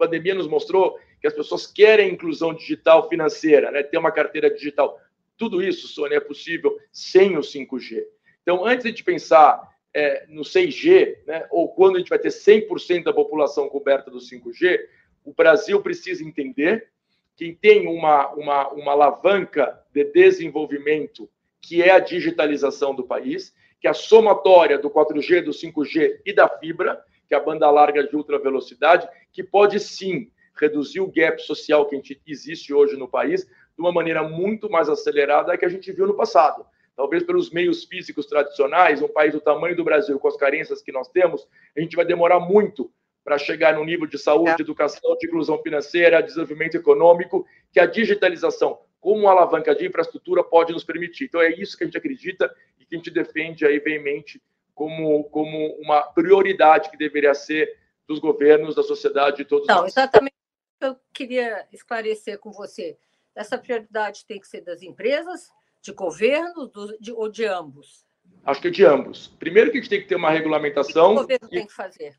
pandemia 0.00 0.34
nos 0.34 0.48
mostrou 0.48 0.98
que 1.20 1.26
as 1.26 1.34
pessoas 1.34 1.66
querem 1.66 2.12
inclusão 2.12 2.54
digital 2.54 3.08
financeira, 3.08 3.70
né? 3.70 3.82
ter 3.82 3.98
uma 3.98 4.10
carteira 4.10 4.50
digital. 4.50 4.98
Tudo 5.36 5.62
isso, 5.62 5.88
Sônia, 5.88 6.16
é 6.16 6.20
possível 6.20 6.78
sem 6.92 7.36
o 7.36 7.40
5G. 7.40 8.02
Então, 8.42 8.64
antes 8.64 8.92
de 8.92 9.04
pensar 9.04 9.60
é, 9.94 10.24
no 10.28 10.42
6G, 10.42 11.18
né, 11.26 11.46
ou 11.50 11.68
quando 11.68 11.96
a 11.96 11.98
gente 11.98 12.08
vai 12.08 12.18
ter 12.18 12.28
100% 12.28 13.04
da 13.04 13.12
população 13.12 13.68
coberta 13.68 14.10
do 14.10 14.18
5G, 14.18 14.80
o 15.24 15.34
Brasil 15.34 15.80
precisa 15.82 16.24
entender 16.24 16.88
que 17.36 17.52
tem 17.52 17.86
uma, 17.86 18.28
uma, 18.32 18.68
uma 18.68 18.92
alavanca 18.92 19.78
de 19.92 20.04
desenvolvimento 20.04 21.28
que 21.60 21.82
é 21.82 21.90
a 21.90 21.98
digitalização 21.98 22.94
do 22.94 23.04
país, 23.04 23.54
que 23.80 23.86
é 23.86 23.90
a 23.90 23.94
somatória 23.94 24.78
do 24.78 24.90
4G, 24.90 25.42
do 25.42 25.50
5G 25.50 26.20
e 26.24 26.32
da 26.32 26.48
fibra, 26.48 27.02
que 27.28 27.34
é 27.34 27.36
a 27.36 27.40
banda 27.40 27.70
larga 27.70 28.06
de 28.06 28.14
ultra 28.16 28.38
velocidade, 28.38 29.08
que 29.32 29.42
pode 29.42 29.78
sim 29.80 30.30
reduzir 30.60 31.00
o 31.00 31.10
gap 31.10 31.40
social 31.42 31.86
que 31.86 32.20
existe 32.26 32.72
hoje 32.72 32.96
no 32.96 33.08
país 33.08 33.44
de 33.44 33.80
uma 33.80 33.92
maneira 33.92 34.22
muito 34.22 34.70
mais 34.70 34.88
acelerada 34.88 35.56
que 35.56 35.64
a 35.64 35.68
gente 35.68 35.90
viu 35.92 36.06
no 36.06 36.14
passado. 36.14 36.64
Talvez 36.96 37.22
pelos 37.22 37.50
meios 37.50 37.84
físicos 37.84 38.26
tradicionais, 38.26 39.00
um 39.00 39.08
país 39.08 39.32
do 39.32 39.40
tamanho 39.40 39.74
do 39.74 39.84
Brasil, 39.84 40.18
com 40.18 40.28
as 40.28 40.36
carências 40.36 40.82
que 40.82 40.92
nós 40.92 41.08
temos, 41.08 41.48
a 41.76 41.80
gente 41.80 41.96
vai 41.96 42.04
demorar 42.04 42.40
muito 42.40 42.92
para 43.24 43.38
chegar 43.38 43.74
no 43.74 43.84
nível 43.84 44.06
de 44.06 44.18
saúde, 44.18 44.56
de 44.56 44.62
educação, 44.62 45.16
de 45.18 45.26
inclusão 45.26 45.62
financeira, 45.62 46.22
desenvolvimento 46.22 46.76
econômico, 46.76 47.46
que 47.72 47.80
a 47.80 47.86
digitalização, 47.86 48.78
como 49.00 49.20
uma 49.20 49.30
alavanca 49.30 49.74
de 49.74 49.86
infraestrutura, 49.86 50.42
pode 50.42 50.72
nos 50.72 50.84
permitir. 50.84 51.24
Então, 51.24 51.40
é 51.40 51.50
isso 51.50 51.76
que 51.76 51.84
a 51.84 51.86
gente 51.86 51.96
acredita 51.96 52.54
e 52.78 52.84
que 52.84 52.94
a 52.94 52.98
gente 52.98 53.10
defende 53.10 53.64
aí 53.64 53.78
veemente 53.78 54.42
como, 54.74 55.24
como 55.24 55.76
uma 55.80 56.02
prioridade 56.02 56.90
que 56.90 56.96
deveria 56.96 57.34
ser 57.34 57.78
dos 58.08 58.18
governos, 58.18 58.74
da 58.74 58.82
sociedade, 58.82 59.38
de 59.38 59.44
todos 59.44 59.66
Não, 59.68 59.82
nós. 59.82 59.92
exatamente 59.92 60.34
eu 60.80 60.96
queria 61.12 61.66
esclarecer 61.72 62.38
com 62.38 62.50
você. 62.52 62.98
Essa 63.34 63.58
prioridade 63.58 64.24
tem 64.26 64.40
que 64.40 64.48
ser 64.48 64.62
das 64.62 64.82
empresas, 64.82 65.50
de 65.82 65.92
governo 65.92 66.66
do, 66.66 66.98
de, 66.98 67.12
ou 67.12 67.28
de 67.28 67.44
ambos? 67.44 68.04
Acho 68.44 68.60
que 68.60 68.68
é 68.68 68.70
de 68.70 68.84
ambos. 68.84 69.28
Primeiro 69.38 69.70
que 69.70 69.78
a 69.78 69.80
gente 69.80 69.90
tem 69.90 70.00
que 70.00 70.08
ter 70.08 70.16
uma 70.16 70.30
regulamentação. 70.30 71.12
O 71.12 71.14
que 71.14 71.20
o 71.20 71.22
governo 71.22 71.48
e... 71.48 71.50
tem 71.50 71.66
que 71.66 71.72
fazer? 71.72 72.18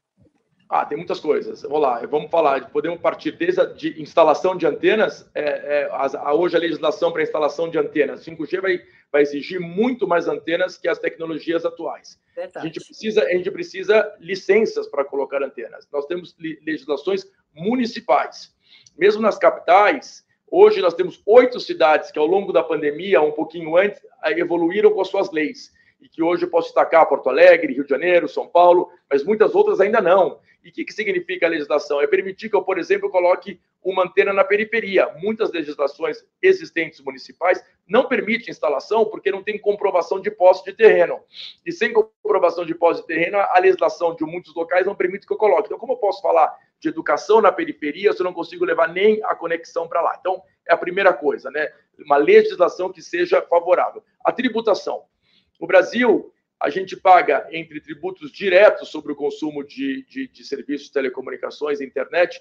Ah, 0.74 0.86
tem 0.86 0.98
muitas 0.98 1.20
coisas. 1.20 1.64
Vamos 1.64 1.82
lá, 1.82 2.00
vamos 2.06 2.32
falar. 2.32 2.70
Podemos 2.70 2.98
partir 3.02 3.34
desde 3.34 3.60
a 3.60 3.66
de 3.66 4.02
instalação 4.02 4.56
de 4.56 4.66
antenas. 4.66 5.30
É, 5.36 5.44
é, 5.44 5.90
a, 5.92 6.34
hoje 6.34 6.56
a 6.56 6.60
legislação 6.60 7.12
para 7.12 7.22
instalação 7.22 7.70
de 7.70 7.78
antenas 7.78 8.26
5G 8.26 8.62
vai, 8.62 8.82
vai 9.12 9.22
exigir 9.22 9.60
muito 9.60 10.08
mais 10.08 10.30
antenas 10.30 10.78
que 10.78 10.88
as 10.88 10.98
tecnologias 10.98 11.66
atuais. 11.66 12.18
A 12.56 12.60
gente 12.62 12.80
precisa, 12.80 13.22
a 13.22 13.34
gente 13.34 13.52
precisa 13.52 14.16
licenças 14.22 14.88
para 14.88 15.04
colocar 15.04 15.44
antenas. 15.44 15.86
Nós 15.92 16.06
temos 16.06 16.34
legislações 16.66 17.30
municipais. 17.54 18.56
Mesmo 18.98 19.22
nas 19.22 19.38
capitais, 19.38 20.26
hoje 20.50 20.80
nós 20.80 20.94
temos 20.94 21.22
oito 21.26 21.60
cidades 21.60 22.12
que 22.12 22.20
ao 22.20 22.26
longo 22.26 22.54
da 22.54 22.64
pandemia, 22.64 23.22
um 23.22 23.34
pouquinho 23.34 23.76
antes, 23.76 24.02
evoluíram 24.24 24.92
com 24.92 25.02
as 25.02 25.10
suas 25.10 25.32
leis 25.32 25.70
e 26.02 26.08
que 26.08 26.24
hoje 26.24 26.46
eu 26.46 26.50
posso 26.50 26.70
destacar 26.70 27.08
Porto 27.08 27.30
Alegre, 27.30 27.74
Rio 27.74 27.84
de 27.84 27.90
Janeiro, 27.90 28.30
São 28.30 28.48
Paulo, 28.48 28.90
mas 29.10 29.24
muitas 29.24 29.54
outras 29.54 29.82
ainda 29.82 30.02
não. 30.02 30.40
E 30.64 30.70
o 30.70 30.72
que, 30.72 30.86
que 30.86 30.94
significa 30.94 31.46
a 31.46 31.50
legislação? 31.50 32.02
É 32.02 32.08
permitir 32.08 32.50
que 32.50 32.56
eu, 32.56 32.62
por 32.62 32.78
exemplo, 32.78 33.10
coloque 33.10 33.60
uma 33.84 34.04
antena 34.04 34.32
na 34.32 34.44
periferia. 34.44 35.10
Muitas 35.22 35.52
legislações 35.52 36.24
existentes 36.42 37.02
municipais 37.02 37.64
não 37.88 38.08
permitem 38.08 38.50
instalação 38.50 39.06
porque 39.06 39.32
não 39.32 39.44
tem 39.44 39.58
comprovação 39.58 40.20
de 40.20 40.30
posse 40.30 40.64
de 40.64 40.74
terreno. 40.74 41.20
E 41.66 41.72
sem 41.72 41.92
comprovação 41.92 42.66
de 42.66 42.76
posse 42.76 43.02
de 43.02 43.08
terreno, 43.08 43.38
a 43.38 43.60
legislação 43.60 44.16
de 44.16 44.24
muitos 44.24 44.54
locais 44.54 44.86
não 44.86 44.96
permite 44.96 45.26
que 45.26 45.34
eu 45.34 45.38
coloque. 45.38 45.68
Então, 45.68 45.80
como 45.80 45.94
eu 45.94 45.98
posso 45.98 46.22
falar 46.22 46.56
de 46.80 46.90
educação 46.90 47.42
na 47.42 47.52
periferia 47.52 48.14
se 48.14 48.22
eu 48.22 48.24
não 48.24 48.34
consigo 48.34 48.66
levar 48.66 48.88
nem 48.88 49.24
a 49.24 49.36
conexão 49.36 49.88
para 49.88 50.02
lá? 50.02 50.16
Então, 50.20 50.42
é 50.68 50.74
a 50.74 50.78
primeira 50.78 51.14
coisa, 51.14 51.50
né? 51.50 51.72
Uma 52.06 52.18
legislação 52.18 52.92
que 52.92 53.02
seja 53.02 53.42
favorável. 53.42 54.04
A 54.24 54.32
tributação. 54.32 55.04
No 55.60 55.68
Brasil, 55.68 56.32
a 56.62 56.70
gente 56.70 56.96
paga 56.96 57.48
entre 57.52 57.82
tributos 57.82 58.32
diretos 58.32 58.90
sobre 58.90 59.12
o 59.12 59.16
consumo 59.16 59.64
de, 59.64 60.06
de, 60.08 60.28
de 60.28 60.46
serviços 60.46 60.88
de 60.88 60.94
telecomunicações 60.94 61.82
e 61.82 61.86
internet, 61.86 62.40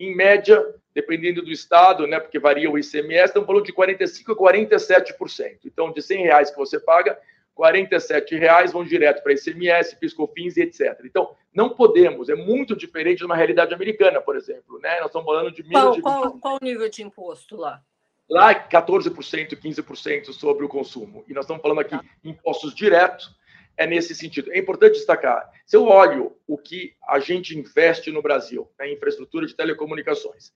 em 0.00 0.14
média, 0.14 0.64
dependendo 0.94 1.42
do 1.42 1.50
estado, 1.50 2.06
né, 2.06 2.18
porque 2.18 2.38
varia 2.38 2.70
o 2.70 2.78
ICMS, 2.78 3.26
estamos 3.26 3.46
falando 3.46 3.64
de 3.64 3.72
45% 3.72 4.30
a 4.30 5.14
47%. 5.14 5.58
Então, 5.66 5.92
de 5.92 6.00
100 6.00 6.22
reais 6.22 6.50
que 6.50 6.56
você 6.56 6.80
paga, 6.80 7.18
47 7.54 8.36
reais 8.36 8.72
vão 8.72 8.84
direto 8.84 9.22
para 9.22 9.34
ICMS, 9.34 9.96
piscofins 9.96 10.56
e 10.56 10.62
etc. 10.62 10.98
Então, 11.04 11.34
não 11.52 11.70
podemos, 11.70 12.28
é 12.28 12.34
muito 12.34 12.74
diferente 12.76 13.18
de 13.18 13.26
uma 13.26 13.36
realidade 13.36 13.74
americana, 13.74 14.20
por 14.20 14.36
exemplo. 14.36 14.78
Né? 14.78 14.96
Nós 15.00 15.06
estamos 15.06 15.26
falando 15.26 15.50
de 15.50 15.62
qual, 15.64 15.92
de... 15.92 16.00
Qual, 16.00 16.38
qual 16.38 16.54
o 16.54 16.64
nível 16.64 16.88
de 16.88 17.02
imposto 17.02 17.56
lá? 17.56 17.82
Lá, 18.30 18.54
14%, 18.54 19.56
15% 19.56 20.32
sobre 20.32 20.64
o 20.64 20.68
consumo. 20.68 21.24
E 21.28 21.34
nós 21.34 21.44
estamos 21.44 21.60
falando 21.60 21.80
aqui 21.80 21.98
impostos 22.22 22.74
diretos, 22.74 23.36
é 23.78 23.86
nesse 23.86 24.14
sentido. 24.14 24.52
É 24.52 24.58
importante 24.58 24.94
destacar: 24.94 25.50
se 25.64 25.76
eu 25.76 25.84
olho 25.84 26.36
o 26.46 26.58
que 26.58 26.94
a 27.08 27.18
gente 27.20 27.56
investe 27.56 28.10
no 28.10 28.20
Brasil 28.20 28.68
né, 28.78 28.92
infraestrutura 28.92 29.46
de 29.46 29.54
telecomunicações, 29.54 30.52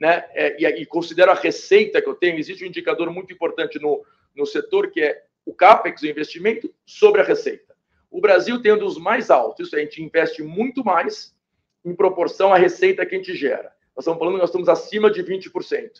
né, 0.00 0.24
é, 0.32 0.60
e, 0.60 0.82
e, 0.82 0.86
considero 0.86 1.30
a 1.30 1.34
receita 1.34 2.00
que 2.00 2.08
eu 2.08 2.14
tenho, 2.14 2.38
existe 2.38 2.64
um 2.64 2.66
indicador 2.66 3.10
muito 3.10 3.32
importante 3.32 3.78
no, 3.78 4.04
no 4.34 4.46
setor 4.46 4.90
que 4.90 5.02
é 5.02 5.22
o 5.44 5.54
CAPEX, 5.54 6.02
o 6.02 6.06
investimento, 6.06 6.74
sobre 6.86 7.20
a 7.20 7.24
receita. 7.24 7.74
O 8.10 8.20
Brasil 8.20 8.60
tem 8.60 8.72
um 8.72 8.78
dos 8.78 8.98
mais 8.98 9.30
altos, 9.30 9.68
isso 9.68 9.76
a 9.76 9.80
gente 9.80 10.02
investe 10.02 10.42
muito 10.42 10.84
mais 10.84 11.36
em 11.84 11.94
proporção 11.94 12.52
à 12.52 12.58
receita 12.58 13.04
que 13.04 13.14
a 13.14 13.18
gente 13.18 13.34
gera. 13.34 13.72
Nós 13.94 14.04
estamos 14.04 14.18
falando 14.18 14.34
que 14.34 14.40
nós 14.40 14.48
estamos 14.48 14.68
acima 14.68 15.10
de 15.10 15.22
20%. 15.22 15.90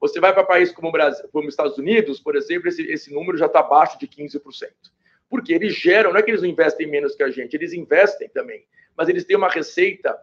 Você 0.00 0.20
vai 0.20 0.32
para 0.32 0.44
países 0.44 0.74
como 0.74 0.88
o 0.88 0.92
Brasil, 0.92 1.28
como 1.32 1.46
os 1.46 1.52
Estados 1.52 1.76
Unidos, 1.76 2.20
por 2.20 2.36
exemplo, 2.36 2.68
esse, 2.68 2.82
esse 2.82 3.12
número 3.12 3.36
já 3.36 3.46
está 3.46 3.60
abaixo 3.60 3.98
de 3.98 4.06
15%. 4.06 4.68
Porque 5.30 5.54
eles 5.54 5.74
geram, 5.74 6.12
não 6.12 6.18
é 6.18 6.22
que 6.22 6.30
eles 6.30 6.42
investem 6.42 6.86
menos 6.86 7.14
que 7.14 7.22
a 7.22 7.30
gente, 7.30 7.54
eles 7.54 7.72
investem 7.72 8.28
também, 8.28 8.66
mas 8.96 9.08
eles 9.08 9.24
têm 9.24 9.36
uma 9.36 9.48
receita 9.48 10.18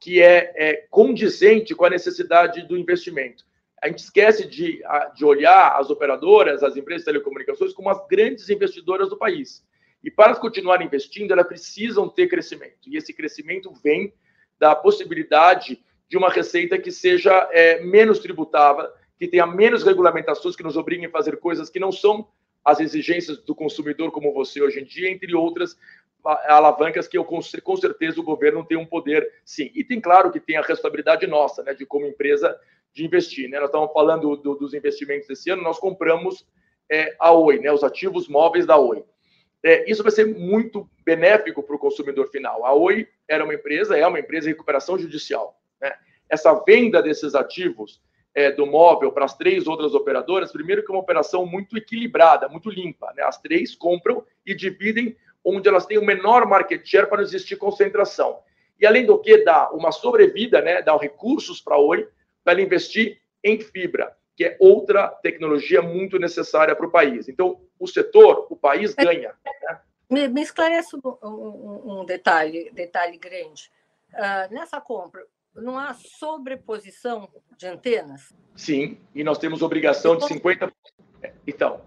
que 0.00 0.20
é, 0.20 0.52
é 0.56 0.74
condizente 0.90 1.74
com 1.74 1.84
a 1.84 1.90
necessidade 1.90 2.66
do 2.66 2.76
investimento. 2.76 3.44
A 3.80 3.86
gente 3.86 4.00
esquece 4.00 4.46
de, 4.46 4.82
de 5.14 5.24
olhar 5.24 5.76
as 5.78 5.88
operadoras, 5.88 6.64
as 6.64 6.76
empresas 6.76 7.04
de 7.04 7.12
telecomunicações, 7.12 7.72
como 7.72 7.88
as 7.88 8.04
grandes 8.08 8.50
investidoras 8.50 9.08
do 9.08 9.16
país. 9.16 9.64
E 10.02 10.10
para 10.10 10.34
continuar 10.34 10.82
investindo, 10.82 11.32
elas 11.32 11.46
precisam 11.46 12.08
ter 12.08 12.28
crescimento. 12.28 12.88
E 12.88 12.96
esse 12.96 13.12
crescimento 13.12 13.72
vem 13.82 14.12
da 14.58 14.74
possibilidade 14.74 15.80
de 16.08 16.16
uma 16.16 16.30
receita 16.30 16.78
que 16.78 16.90
seja 16.90 17.48
é, 17.52 17.80
menos 17.84 18.18
tributável, 18.18 18.88
que 19.18 19.28
tenha 19.28 19.46
menos 19.46 19.84
regulamentações 19.84 20.56
que 20.56 20.62
nos 20.62 20.76
obriguem 20.76 21.06
a 21.06 21.10
fazer 21.10 21.38
coisas 21.38 21.70
que 21.70 21.78
não 21.78 21.92
são 21.92 22.28
as 22.68 22.80
exigências 22.80 23.38
do 23.38 23.54
consumidor 23.54 24.10
como 24.10 24.32
você 24.32 24.60
hoje 24.60 24.80
em 24.80 24.84
dia, 24.84 25.10
entre 25.10 25.34
outras 25.34 25.74
alavancas 26.22 27.08
que 27.08 27.16
eu 27.16 27.24
com, 27.24 27.40
com 27.62 27.76
certeza 27.76 28.20
o 28.20 28.24
governo 28.24 28.64
tem 28.64 28.76
um 28.76 28.84
poder, 28.84 29.26
sim. 29.42 29.70
E 29.74 29.82
tem 29.82 29.98
claro 29.98 30.30
que 30.30 30.38
tem 30.38 30.56
a 30.56 30.60
responsabilidade 30.60 31.26
nossa, 31.26 31.62
né, 31.62 31.72
de 31.72 31.86
como 31.86 32.06
empresa 32.06 32.54
de 32.92 33.06
investir, 33.06 33.48
né? 33.48 33.58
Nós 33.58 33.68
estamos 33.68 33.90
falando 33.92 34.36
do, 34.36 34.54
dos 34.54 34.74
investimentos 34.74 35.26
desse 35.26 35.48
ano, 35.50 35.62
nós 35.62 35.78
compramos 35.78 36.46
é, 36.90 37.16
a 37.18 37.32
Oi, 37.32 37.58
né, 37.58 37.72
os 37.72 37.82
ativos 37.82 38.28
móveis 38.28 38.66
da 38.66 38.76
Oi. 38.76 39.02
É, 39.64 39.90
isso 39.90 40.02
vai 40.02 40.12
ser 40.12 40.26
muito 40.26 40.88
benéfico 41.04 41.62
para 41.62 41.74
o 41.74 41.78
consumidor 41.78 42.28
final. 42.28 42.66
A 42.66 42.74
Oi 42.74 43.08
era 43.26 43.44
uma 43.44 43.54
empresa, 43.54 43.96
é 43.96 44.06
uma 44.06 44.20
empresa 44.20 44.44
de 44.44 44.52
recuperação 44.52 44.98
judicial. 44.98 45.58
Né? 45.80 45.94
Essa 46.28 46.52
venda 46.66 47.02
desses 47.02 47.34
ativos 47.34 48.02
é, 48.38 48.52
do 48.52 48.64
móvel 48.64 49.10
para 49.10 49.24
as 49.24 49.36
três 49.36 49.66
outras 49.66 49.94
operadoras, 49.94 50.52
primeiro 50.52 50.84
que 50.84 50.92
é 50.92 50.94
uma 50.94 51.00
operação 51.00 51.44
muito 51.44 51.76
equilibrada, 51.76 52.48
muito 52.48 52.70
limpa. 52.70 53.12
Né? 53.16 53.24
As 53.24 53.36
três 53.36 53.74
compram 53.74 54.24
e 54.46 54.54
dividem 54.54 55.16
onde 55.44 55.68
elas 55.68 55.86
têm 55.86 55.98
o 55.98 56.06
menor 56.06 56.46
market 56.46 56.86
share 56.86 57.08
para 57.08 57.16
não 57.16 57.24
existir 57.24 57.56
concentração. 57.56 58.38
E 58.80 58.86
além 58.86 59.04
do 59.04 59.18
que, 59.18 59.38
dá 59.38 59.68
uma 59.72 59.90
sobrevida, 59.90 60.62
né? 60.62 60.80
dá 60.80 60.96
recursos 60.96 61.60
para 61.60 61.74
a 61.74 61.80
Oi 61.80 62.08
para 62.44 62.52
ela 62.52 62.62
investir 62.62 63.20
em 63.42 63.60
fibra, 63.60 64.16
que 64.36 64.44
é 64.44 64.56
outra 64.60 65.08
tecnologia 65.08 65.82
muito 65.82 66.16
necessária 66.16 66.76
para 66.76 66.86
o 66.86 66.92
país. 66.92 67.28
Então, 67.28 67.60
o 67.76 67.88
setor, 67.88 68.46
o 68.48 68.54
país 68.54 68.94
ganha. 68.94 69.34
Né? 69.44 69.80
Me, 70.08 70.28
me 70.28 70.42
esclarece 70.42 70.94
um, 70.94 71.00
um, 71.24 72.00
um, 72.00 72.04
detalhe, 72.04 72.70
detalhe 72.70 73.18
grande. 73.18 73.68
Uh, 74.14 74.54
nessa 74.54 74.80
compra, 74.80 75.26
não 75.62 75.78
há 75.78 75.94
sobreposição 75.94 77.28
de 77.56 77.66
antenas? 77.66 78.32
Sim, 78.56 78.98
e 79.14 79.22
nós 79.22 79.38
temos 79.38 79.62
obrigação 79.62 80.16
de 80.16 80.24
50%. 80.26 80.72
Então, 81.46 81.80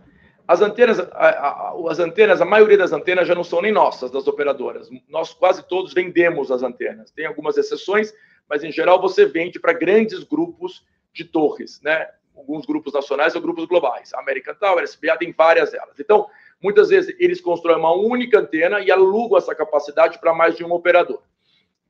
as 0.48 0.62
antenas, 0.62 1.00
as 1.00 2.00
antenas, 2.00 2.42
a 2.42 2.46
maioria 2.46 2.78
das 2.78 2.92
antenas 2.92 3.28
já 3.28 3.36
não 3.36 3.44
são 3.44 3.62
nem 3.62 3.72
nossas, 3.72 4.12
das 4.12 4.28
operadoras. 4.28 4.90
Nós 5.08 5.34
quase 5.34 5.68
todos 5.68 5.94
vendemos 5.94 6.52
as 6.52 6.64
antenas. 6.64 7.12
Tem 7.12 7.26
algumas 7.26 7.58
exceções, 7.58 8.14
mas 8.50 8.64
em 8.64 8.72
geral 8.72 9.00
você 9.00 9.26
vende 9.26 9.60
para 9.60 9.74
grandes 9.74 10.24
grupos 10.24 10.86
de 11.14 11.24
torres, 11.24 11.82
né? 11.82 12.10
Alguns 12.36 12.66
grupos 12.66 12.94
nacionais 12.94 13.36
ou 13.36 13.42
grupos 13.42 13.66
globais. 13.66 14.14
American 14.14 14.56
Tower, 14.56 14.84
SBA, 14.84 15.18
tem 15.18 15.32
várias 15.32 15.72
delas. 15.72 16.00
Então, 16.00 16.28
muitas 16.62 16.90
vezes 16.90 17.16
eles 17.20 17.40
constroem 17.40 17.78
uma 17.78 17.94
única 17.94 18.40
antena 18.40 18.80
e 18.80 18.92
alugam 18.92 19.38
essa 19.38 19.54
capacidade 19.54 20.20
para 20.20 20.34
mais 20.34 20.56
de 20.56 20.64
um 20.64 20.72
operador 20.72 21.22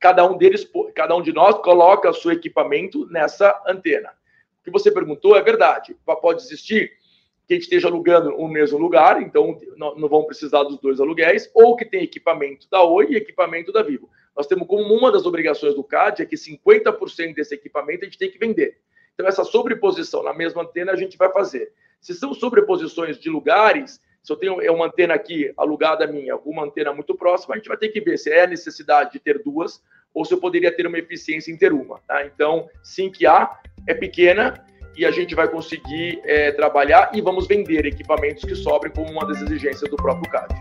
cada 0.02 0.28
um 0.28 0.36
deles, 0.36 0.68
cada 0.96 1.14
um 1.14 1.22
de 1.22 1.32
nós 1.32 1.56
coloca 1.58 2.10
o 2.10 2.14
seu 2.14 2.32
equipamento 2.32 3.06
nessa 3.06 3.62
antena. 3.66 4.10
O 4.60 4.64
que 4.64 4.70
você 4.70 4.90
perguntou 4.90 5.36
é 5.36 5.42
verdade. 5.42 5.96
Pode 6.20 6.42
existir 6.42 6.92
que 7.46 7.54
a 7.54 7.56
gente 7.56 7.64
esteja 7.64 7.86
alugando 7.86 8.30
no 8.32 8.48
mesmo 8.48 8.78
lugar, 8.78 9.22
então 9.22 9.56
não 9.76 10.08
vão 10.08 10.24
precisar 10.24 10.64
dos 10.64 10.78
dois 10.80 11.00
aluguéis, 11.00 11.48
ou 11.54 11.76
que 11.76 11.84
tem 11.84 12.02
equipamento 12.02 12.68
da 12.68 12.82
Oi 12.82 13.12
e 13.12 13.16
equipamento 13.16 13.72
da 13.72 13.82
Vivo. 13.82 14.10
Nós 14.36 14.48
temos 14.48 14.66
como 14.66 14.92
uma 14.92 15.12
das 15.12 15.24
obrigações 15.24 15.74
do 15.74 15.84
CAD 15.84 16.22
é 16.22 16.26
que 16.26 16.36
50% 16.36 17.34
desse 17.34 17.54
equipamento 17.54 18.02
a 18.02 18.06
gente 18.06 18.18
tem 18.18 18.30
que 18.30 18.38
vender. 18.38 18.78
Então, 19.14 19.26
essa 19.26 19.44
sobreposição 19.44 20.22
na 20.22 20.34
mesma 20.34 20.62
antena 20.62 20.92
a 20.92 20.96
gente 20.96 21.16
vai 21.16 21.30
fazer. 21.30 21.72
Se 22.00 22.12
são 22.14 22.34
sobreposições 22.34 23.18
de 23.20 23.30
lugares, 23.30 24.00
Se 24.22 24.32
eu 24.32 24.36
tenho 24.36 24.72
uma 24.72 24.86
antena 24.86 25.14
aqui 25.14 25.52
alugada 25.56 26.06
minha, 26.06 26.36
uma 26.36 26.64
antena 26.64 26.92
muito 26.92 27.12
próxima, 27.12 27.54
a 27.54 27.58
gente 27.58 27.66
vai 27.66 27.76
ter 27.76 27.88
que 27.88 28.00
ver 28.00 28.16
se 28.16 28.30
é 28.30 28.44
a 28.44 28.46
necessidade 28.46 29.10
de 29.10 29.18
ter 29.18 29.42
duas 29.42 29.82
ou 30.14 30.24
se 30.24 30.32
eu 30.32 30.38
poderia 30.38 30.70
ter 30.70 30.86
uma 30.86 30.96
eficiência 30.96 31.50
em 31.50 31.56
ter 31.56 31.72
uma. 31.72 31.98
Tá? 32.06 32.24
Então, 32.24 32.68
sim 32.84 33.10
que 33.10 33.26
há, 33.26 33.58
é 33.84 33.94
pequena 33.94 34.64
e 34.96 35.04
a 35.04 35.10
gente 35.10 35.34
vai 35.34 35.48
conseguir 35.48 36.20
é, 36.22 36.52
trabalhar 36.52 37.10
e 37.12 37.20
vamos 37.20 37.48
vender 37.48 37.84
equipamentos 37.84 38.44
que 38.44 38.54
sobrem 38.54 38.92
como 38.92 39.10
uma 39.10 39.26
das 39.26 39.42
exigências 39.42 39.90
do 39.90 39.96
próprio 39.96 40.30
CAD. 40.30 40.54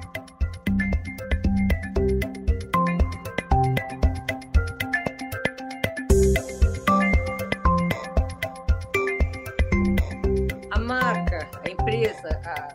A 10.71 10.79
marca, 10.79 11.47
a 11.63 11.69
empresa, 11.69 12.41
a, 12.43 12.70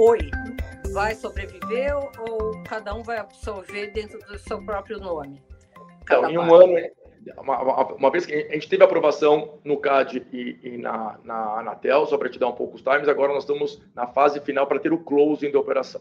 Oi, 0.00 0.30
vai 0.92 1.12
sobreviver 1.12 1.92
ou 1.96 2.62
cada 2.62 2.94
um 2.94 3.02
vai 3.02 3.18
absorver 3.18 3.88
dentro 3.88 4.16
do 4.28 4.38
seu 4.38 4.64
próprio 4.64 5.00
nome? 5.00 5.42
Então, 6.04 6.30
em 6.30 6.38
um 6.38 6.54
ano, 6.54 6.76
uma, 7.36 7.94
uma, 7.94 8.08
vez 8.08 8.24
que 8.24 8.32
a 8.32 8.52
gente 8.52 8.68
teve 8.68 8.84
aprovação 8.84 9.58
no 9.64 9.76
CAD 9.76 10.24
e, 10.32 10.56
e 10.62 10.78
na, 10.78 11.18
na 11.24 11.58
Anatel, 11.58 12.06
só 12.06 12.16
para 12.16 12.28
te 12.28 12.38
dar 12.38 12.46
um 12.46 12.54
pouco 12.54 12.76
os 12.76 12.80
times, 12.80 13.08
agora 13.08 13.32
nós 13.32 13.42
estamos 13.42 13.82
na 13.92 14.06
fase 14.06 14.38
final 14.38 14.68
para 14.68 14.78
ter 14.78 14.92
o 14.92 15.02
closing 15.02 15.50
da 15.50 15.58
operação. 15.58 16.00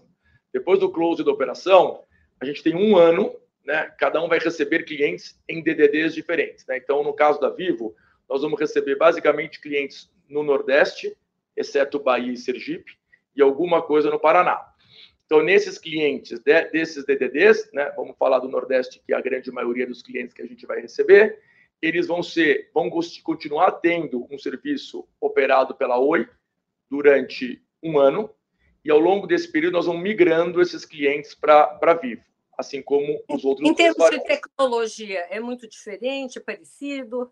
Depois 0.54 0.80
do 0.80 0.92
closing 0.92 1.24
da 1.24 1.32
operação, 1.32 2.04
a 2.40 2.46
gente 2.46 2.62
tem 2.62 2.76
um 2.76 2.96
ano, 2.96 3.36
né? 3.66 3.92
Cada 3.98 4.24
um 4.24 4.30
vai 4.30 4.38
receber 4.38 4.84
clientes 4.84 5.42
em 5.50 5.64
DDDs 5.64 6.14
diferentes. 6.14 6.68
Né? 6.68 6.78
Então, 6.78 7.04
no 7.04 7.14
caso 7.14 7.42
da 7.42 7.50
Vivo, 7.50 7.96
nós 8.30 8.44
vamos 8.44 8.60
receber 8.60 8.96
basicamente 8.96 9.60
clientes 9.60 10.08
no 10.30 10.44
Nordeste, 10.44 11.18
exceto 11.56 12.00
Bahia 12.00 12.32
e 12.32 12.38
Sergipe, 12.38 12.96
e 13.38 13.42
alguma 13.42 13.82
coisa 13.82 14.10
no 14.10 14.20
Paraná. 14.20 14.74
Então, 15.26 15.44
nesses 15.44 15.78
clientes 15.78 16.40
de, 16.40 16.66
desses 16.72 17.06
DDDs, 17.06 17.70
né, 17.74 17.92
vamos 17.96 18.18
falar 18.18 18.40
do 18.40 18.48
Nordeste, 18.48 19.02
que 19.06 19.14
é 19.14 19.16
a 19.16 19.22
grande 19.22 19.52
maioria 19.52 19.86
dos 19.86 20.02
clientes 20.02 20.34
que 20.34 20.42
a 20.42 20.46
gente 20.46 20.66
vai 20.66 20.82
receber, 20.82 21.40
eles 21.82 22.08
vão 22.08 22.24
ser, 22.24 22.72
vão 22.74 22.90
continuar 23.24 23.72
tendo 23.74 24.26
um 24.32 24.40
serviço 24.40 25.08
operado 25.22 25.76
pela 25.76 26.00
Oi 26.00 26.28
durante 26.90 27.62
um 27.84 28.00
ano, 28.00 28.34
e 28.84 28.90
ao 28.90 29.00
longo 29.00 29.28
desse 29.28 29.52
período 29.52 29.74
nós 29.74 29.86
vamos 29.86 30.02
migrando 30.02 30.62
esses 30.62 30.86
clientes 30.86 31.36
para 31.36 31.94
Vivo, 32.02 32.24
assim 32.58 32.82
como 32.82 33.22
os 33.30 33.44
outros. 33.44 33.70
Em 33.70 33.74
termos 33.74 34.10
de 34.10 34.24
tecnologia, 34.24 35.28
é 35.30 35.42
muito 35.42 35.68
diferente, 35.68 36.40
é 36.40 36.42
parecido? 36.42 37.32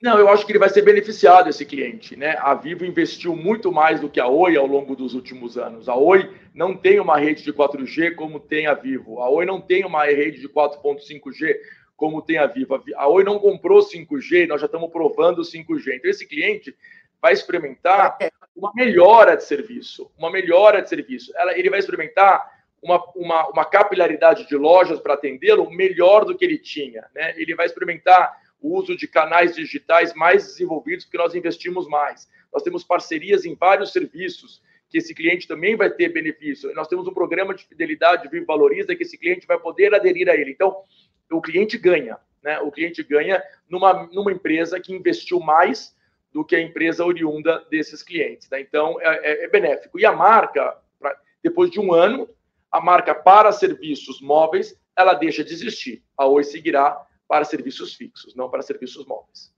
Não, 0.00 0.18
eu 0.18 0.30
acho 0.30 0.46
que 0.46 0.52
ele 0.52 0.58
vai 0.58 0.70
ser 0.70 0.80
beneficiado, 0.80 1.50
esse 1.50 1.66
cliente. 1.66 2.16
Né? 2.16 2.34
A 2.38 2.54
Vivo 2.54 2.86
investiu 2.86 3.36
muito 3.36 3.70
mais 3.70 4.00
do 4.00 4.08
que 4.08 4.18
a 4.18 4.26
Oi 4.26 4.56
ao 4.56 4.66
longo 4.66 4.96
dos 4.96 5.12
últimos 5.12 5.58
anos. 5.58 5.90
A 5.90 5.94
Oi 5.94 6.34
não 6.54 6.74
tem 6.74 6.98
uma 6.98 7.18
rede 7.18 7.42
de 7.42 7.52
4G 7.52 8.14
como 8.14 8.40
tem 8.40 8.66
a 8.66 8.72
Vivo. 8.72 9.20
A 9.20 9.28
Oi 9.28 9.44
não 9.44 9.60
tem 9.60 9.84
uma 9.84 10.06
rede 10.06 10.40
de 10.40 10.48
4.5G 10.48 11.54
como 11.98 12.22
tem 12.22 12.38
a 12.38 12.46
Vivo. 12.46 12.82
A 12.96 13.08
Oi 13.08 13.24
não 13.24 13.38
comprou 13.38 13.80
5G, 13.80 14.48
nós 14.48 14.62
já 14.62 14.66
estamos 14.66 14.90
provando 14.90 15.42
5G. 15.42 15.96
Então, 15.96 16.10
esse 16.10 16.26
cliente 16.26 16.74
vai 17.20 17.34
experimentar 17.34 18.16
uma 18.56 18.72
melhora 18.74 19.36
de 19.36 19.44
serviço. 19.44 20.10
Uma 20.16 20.30
melhora 20.30 20.80
de 20.80 20.88
serviço. 20.88 21.30
ele 21.54 21.68
vai 21.68 21.78
experimentar 21.78 22.42
uma, 22.82 23.04
uma, 23.14 23.48
uma 23.48 23.64
capilaridade 23.66 24.48
de 24.48 24.56
lojas 24.56 24.98
para 24.98 25.12
atendê-lo 25.12 25.70
melhor 25.70 26.24
do 26.24 26.34
que 26.34 26.42
ele 26.42 26.56
tinha. 26.56 27.04
Né? 27.14 27.34
Ele 27.36 27.54
vai 27.54 27.66
experimentar 27.66 28.34
o 28.60 28.78
uso 28.78 28.96
de 28.96 29.08
canais 29.08 29.54
digitais 29.54 30.14
mais 30.14 30.44
desenvolvidos, 30.44 31.04
porque 31.04 31.18
nós 31.18 31.34
investimos 31.34 31.88
mais. 31.88 32.28
Nós 32.52 32.62
temos 32.62 32.84
parcerias 32.84 33.44
em 33.44 33.54
vários 33.54 33.92
serviços, 33.92 34.62
que 34.88 34.98
esse 34.98 35.14
cliente 35.14 35.46
também 35.46 35.76
vai 35.76 35.88
ter 35.88 36.08
benefício. 36.08 36.74
Nós 36.74 36.88
temos 36.88 37.06
um 37.06 37.14
programa 37.14 37.54
de 37.54 37.64
fidelidade 37.64 38.28
Vivo 38.28 38.44
Valoriza, 38.44 38.94
que 38.94 39.04
esse 39.04 39.16
cliente 39.16 39.46
vai 39.46 39.58
poder 39.58 39.94
aderir 39.94 40.28
a 40.28 40.34
ele. 40.34 40.50
Então, 40.50 40.82
o 41.30 41.40
cliente 41.40 41.78
ganha. 41.78 42.18
Né? 42.42 42.58
O 42.60 42.72
cliente 42.72 43.02
ganha 43.02 43.42
numa, 43.68 44.08
numa 44.12 44.32
empresa 44.32 44.80
que 44.80 44.92
investiu 44.92 45.38
mais 45.38 45.96
do 46.32 46.44
que 46.44 46.56
a 46.56 46.60
empresa 46.60 47.04
oriunda 47.04 47.64
desses 47.70 48.02
clientes. 48.02 48.50
Né? 48.50 48.60
Então, 48.60 49.00
é, 49.00 49.30
é, 49.30 49.44
é 49.44 49.48
benéfico. 49.48 49.98
E 49.98 50.04
a 50.04 50.12
marca, 50.12 50.76
pra, 50.98 51.16
depois 51.42 51.70
de 51.70 51.78
um 51.78 51.92
ano, 51.92 52.28
a 52.70 52.80
marca 52.80 53.14
para 53.14 53.52
serviços 53.52 54.20
móveis, 54.20 54.76
ela 54.96 55.14
deixa 55.14 55.44
de 55.44 55.52
existir. 55.52 56.02
A 56.16 56.26
Oi 56.26 56.42
seguirá 56.42 57.00
para 57.30 57.44
serviços 57.44 57.94
fixos, 57.94 58.34
não 58.34 58.50
para 58.50 58.60
serviços 58.60 59.06
móveis. 59.06 59.54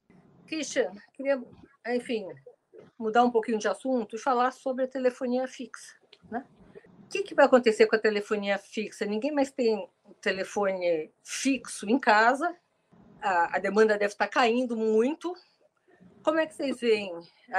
Christian, 0.47 0.93
queria, 1.15 1.43
enfim, 1.87 2.29
mudar 2.99 3.25
um 3.25 3.31
pouquinho 3.31 3.57
de 3.57 3.67
assunto 3.67 4.15
e 4.15 4.19
falar 4.19 4.51
sobre 4.51 4.85
a 4.85 4.87
telefonia 4.87 5.49
fixa. 5.49 5.97
Né? 6.31 6.45
O 7.05 7.09
que, 7.09 7.23
que 7.23 7.35
vai 7.35 7.47
acontecer 7.47 7.87
com 7.87 7.97
a 7.97 7.99
telefonia 7.99 8.59
fixa? 8.59 9.07
Ninguém 9.07 9.33
mais 9.33 9.51
tem 9.51 9.89
telefone 10.21 11.11
fixo 11.25 11.89
em 11.89 11.99
casa, 11.99 12.55
a, 13.23 13.57
a 13.57 13.59
demanda 13.59 13.97
deve 13.97 14.13
estar 14.13 14.29
caindo 14.29 14.77
muito. 14.77 15.35
Como 16.23 16.39
é 16.39 16.47
que 16.47 16.55
vocês 16.55 16.79
veem? 16.79 17.11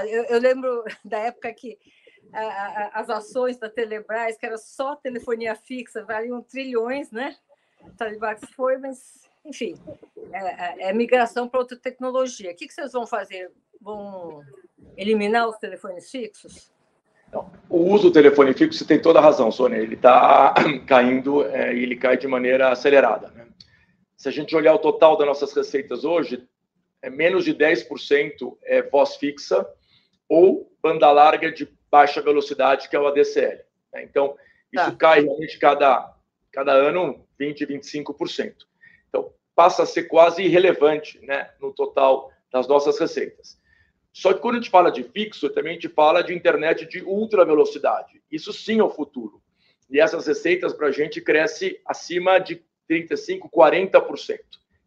Eu, 0.07 0.25
eu 0.25 0.39
lembro 0.39 0.83
da 1.03 1.17
época 1.17 1.51
que 1.55 1.79
a, 2.31 2.39
a, 2.39 2.87
as 2.99 3.09
ações 3.09 3.57
da 3.57 3.67
Telebrás, 3.67 4.37
que 4.37 4.45
era 4.45 4.59
só 4.59 4.95
telefonia 4.95 5.55
fixa, 5.55 6.05
valiam 6.05 6.43
trilhões, 6.43 7.09
né? 7.09 7.35
Talibax 7.97 8.47
foi, 8.55 8.77
mas 8.77 9.22
enfim, 9.45 9.75
é, 10.31 10.87
é, 10.87 10.89
é 10.89 10.93
migração 10.93 11.47
para 11.47 11.59
outra 11.59 11.77
tecnologia. 11.77 12.51
O 12.51 12.55
que, 12.55 12.67
que 12.67 12.73
vocês 12.73 12.91
vão 12.91 13.05
fazer? 13.05 13.51
Vão 13.81 14.41
eliminar 14.95 15.47
os 15.47 15.57
telefones 15.57 16.09
fixos? 16.09 16.71
Não. 17.31 17.51
O 17.69 17.91
uso 17.91 18.09
do 18.09 18.13
telefone 18.13 18.53
fixo, 18.53 18.79
você 18.79 18.85
tem 18.85 19.01
toda 19.01 19.19
a 19.19 19.21
razão, 19.21 19.51
Sônia. 19.51 19.77
Ele 19.77 19.95
está 19.95 20.53
caindo 20.87 21.43
é, 21.45 21.75
ele 21.75 21.95
cai 21.95 22.17
de 22.17 22.27
maneira 22.27 22.71
acelerada. 22.71 23.29
Né? 23.29 23.47
Se 24.15 24.29
a 24.29 24.31
gente 24.31 24.55
olhar 24.55 24.73
o 24.73 24.79
total 24.79 25.17
das 25.17 25.27
nossas 25.27 25.53
receitas 25.53 26.05
hoje, 26.05 26.47
é 27.01 27.09
menos 27.09 27.43
de 27.43 27.53
10% 27.53 28.57
é 28.63 28.81
voz 28.83 29.17
fixa 29.17 29.67
ou 30.29 30.71
banda 30.81 31.11
larga 31.11 31.51
de 31.51 31.67
baixa 31.91 32.21
velocidade, 32.21 32.87
que 32.87 32.95
é 32.95 32.99
o 32.99 33.07
ADSL. 33.07 33.59
Né? 33.91 34.03
Então, 34.03 34.37
isso 34.71 34.91
tá. 34.91 34.95
cai 34.95 35.21
realmente 35.21 35.59
cada, 35.59 36.15
cada 36.51 36.71
ano 36.71 37.27
20%, 37.37 37.67
25% 37.67 38.53
passa 39.55 39.83
a 39.83 39.85
ser 39.85 40.03
quase 40.03 40.43
irrelevante 40.43 41.19
né, 41.25 41.51
no 41.59 41.73
total 41.73 42.31
das 42.51 42.67
nossas 42.67 42.97
receitas. 42.99 43.61
Só 44.11 44.31
que 44.33 44.39
quando 44.39 44.55
a 44.55 44.57
gente 44.59 44.69
fala 44.69 44.91
de 44.91 45.03
fixo, 45.03 45.49
também 45.49 45.71
a 45.71 45.73
gente 45.73 45.89
fala 45.89 46.23
de 46.23 46.33
internet 46.33 46.85
de 46.85 47.03
ultra 47.03 47.43
velocidade. 47.43 48.21
Isso 48.31 48.53
sim 48.53 48.79
é 48.79 48.83
o 48.83 48.89
futuro. 48.89 49.41
E 49.89 49.99
essas 49.99 50.27
receitas 50.27 50.73
para 50.73 50.87
a 50.87 50.91
gente 50.91 51.19
cresce 51.19 51.79
acima 51.85 52.39
de 52.39 52.63
35%, 52.89 53.49
40%. 53.51 54.39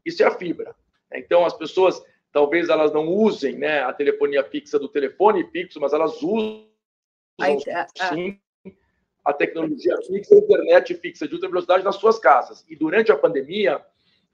Isso 0.05 0.23
é 0.23 0.27
a 0.27 0.31
fibra. 0.31 0.75
Então, 1.13 1.45
as 1.45 1.55
pessoas, 1.55 2.01
talvez 2.33 2.69
elas 2.69 2.93
não 2.93 3.09
usem 3.09 3.57
né, 3.57 3.81
a 3.81 3.93
telefonia 3.93 4.45
fixa 4.45 4.79
do 4.79 4.89
telefone 4.89 5.49
fixo, 5.51 5.81
mas 5.81 5.93
elas 5.93 6.23
usam 6.23 6.67
sim 8.13 8.41
a 9.25 9.33
tecnologia 9.33 9.97
fixa, 10.07 10.35
a 10.35 10.39
internet 10.39 10.95
fixa 10.95 11.27
de 11.27 11.35
ultra 11.35 11.49
velocidade 11.49 11.85
nas 11.85 11.97
suas 11.97 12.19
casas. 12.19 12.65
E 12.69 12.77
durante 12.77 13.11
a 13.11 13.17
pandemia, 13.17 13.85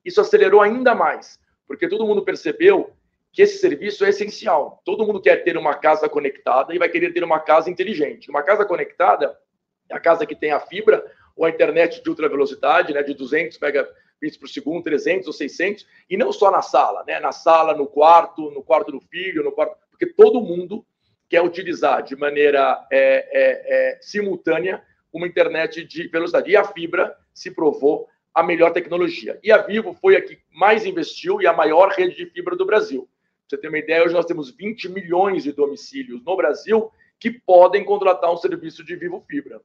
isso 0.04 0.20
acelerou 0.20 0.60
ainda 0.60 0.94
mais, 0.94 1.38
porque 1.66 1.88
todo 1.88 2.06
mundo 2.06 2.24
percebeu 2.24 2.92
que 3.32 3.42
esse 3.42 3.58
serviço 3.58 4.04
é 4.04 4.10
essencial. 4.10 4.82
Todo 4.84 5.06
mundo 5.06 5.20
quer 5.20 5.42
ter 5.42 5.56
uma 5.56 5.74
casa 5.74 6.08
conectada 6.08 6.74
e 6.74 6.78
vai 6.78 6.88
querer 6.88 7.12
ter 7.12 7.24
uma 7.24 7.40
casa 7.40 7.70
inteligente. 7.70 8.28
Uma 8.28 8.42
casa 8.42 8.64
conectada 8.64 9.36
é 9.88 9.94
a 9.94 10.00
casa 10.00 10.26
que 10.26 10.36
tem 10.36 10.52
a 10.52 10.60
fibra 10.60 11.04
ou 11.34 11.46
a 11.46 11.50
internet 11.50 12.02
de 12.02 12.08
ultra 12.10 12.28
velocidade, 12.28 12.92
né, 12.92 13.02
de 13.02 13.14
200 13.14 13.58
megabits 13.58 14.36
por 14.38 14.48
segundo, 14.48 14.84
300 14.84 15.26
ou 15.26 15.32
600, 15.32 15.86
e 16.10 16.16
não 16.16 16.30
só 16.30 16.50
na 16.50 16.60
sala, 16.60 17.02
né, 17.06 17.18
na 17.18 17.32
sala, 17.32 17.74
no 17.74 17.86
quarto, 17.86 18.50
no 18.50 18.62
quarto 18.62 18.92
do 18.92 19.00
filho, 19.00 19.42
no 19.42 19.50
quarto, 19.50 19.76
porque 19.90 20.06
todo 20.06 20.42
mundo 20.42 20.84
quer 21.28 21.40
utilizar 21.40 22.02
de 22.02 22.14
maneira 22.14 22.86
é, 22.92 22.98
é, 22.98 23.92
é, 23.94 23.98
simultânea 24.02 24.82
uma 25.10 25.26
internet 25.26 25.82
de 25.84 26.06
velocidade. 26.08 26.50
E 26.50 26.56
a 26.56 26.64
fibra 26.64 27.16
se 27.32 27.50
provou 27.50 28.08
a 28.34 28.42
melhor 28.42 28.72
tecnologia. 28.72 29.38
E 29.42 29.52
a 29.52 29.58
Vivo 29.58 29.94
foi 30.00 30.16
a 30.16 30.22
que 30.22 30.38
mais 30.50 30.86
investiu 30.86 31.40
e 31.40 31.46
a 31.46 31.52
maior 31.52 31.90
rede 31.90 32.16
de 32.16 32.26
fibra 32.26 32.56
do 32.56 32.64
Brasil. 32.64 33.08
Pra 33.48 33.56
você 33.56 33.58
ter 33.58 33.68
uma 33.68 33.78
ideia, 33.78 34.04
hoje 34.04 34.14
nós 34.14 34.24
temos 34.24 34.50
20 34.50 34.88
milhões 34.88 35.42
de 35.42 35.52
domicílios 35.52 36.22
no 36.24 36.36
Brasil 36.36 36.90
que 37.18 37.30
podem 37.30 37.84
contratar 37.84 38.32
um 38.32 38.36
serviço 38.36 38.84
de 38.84 38.96
Vivo 38.96 39.24
Fibra. 39.28 39.60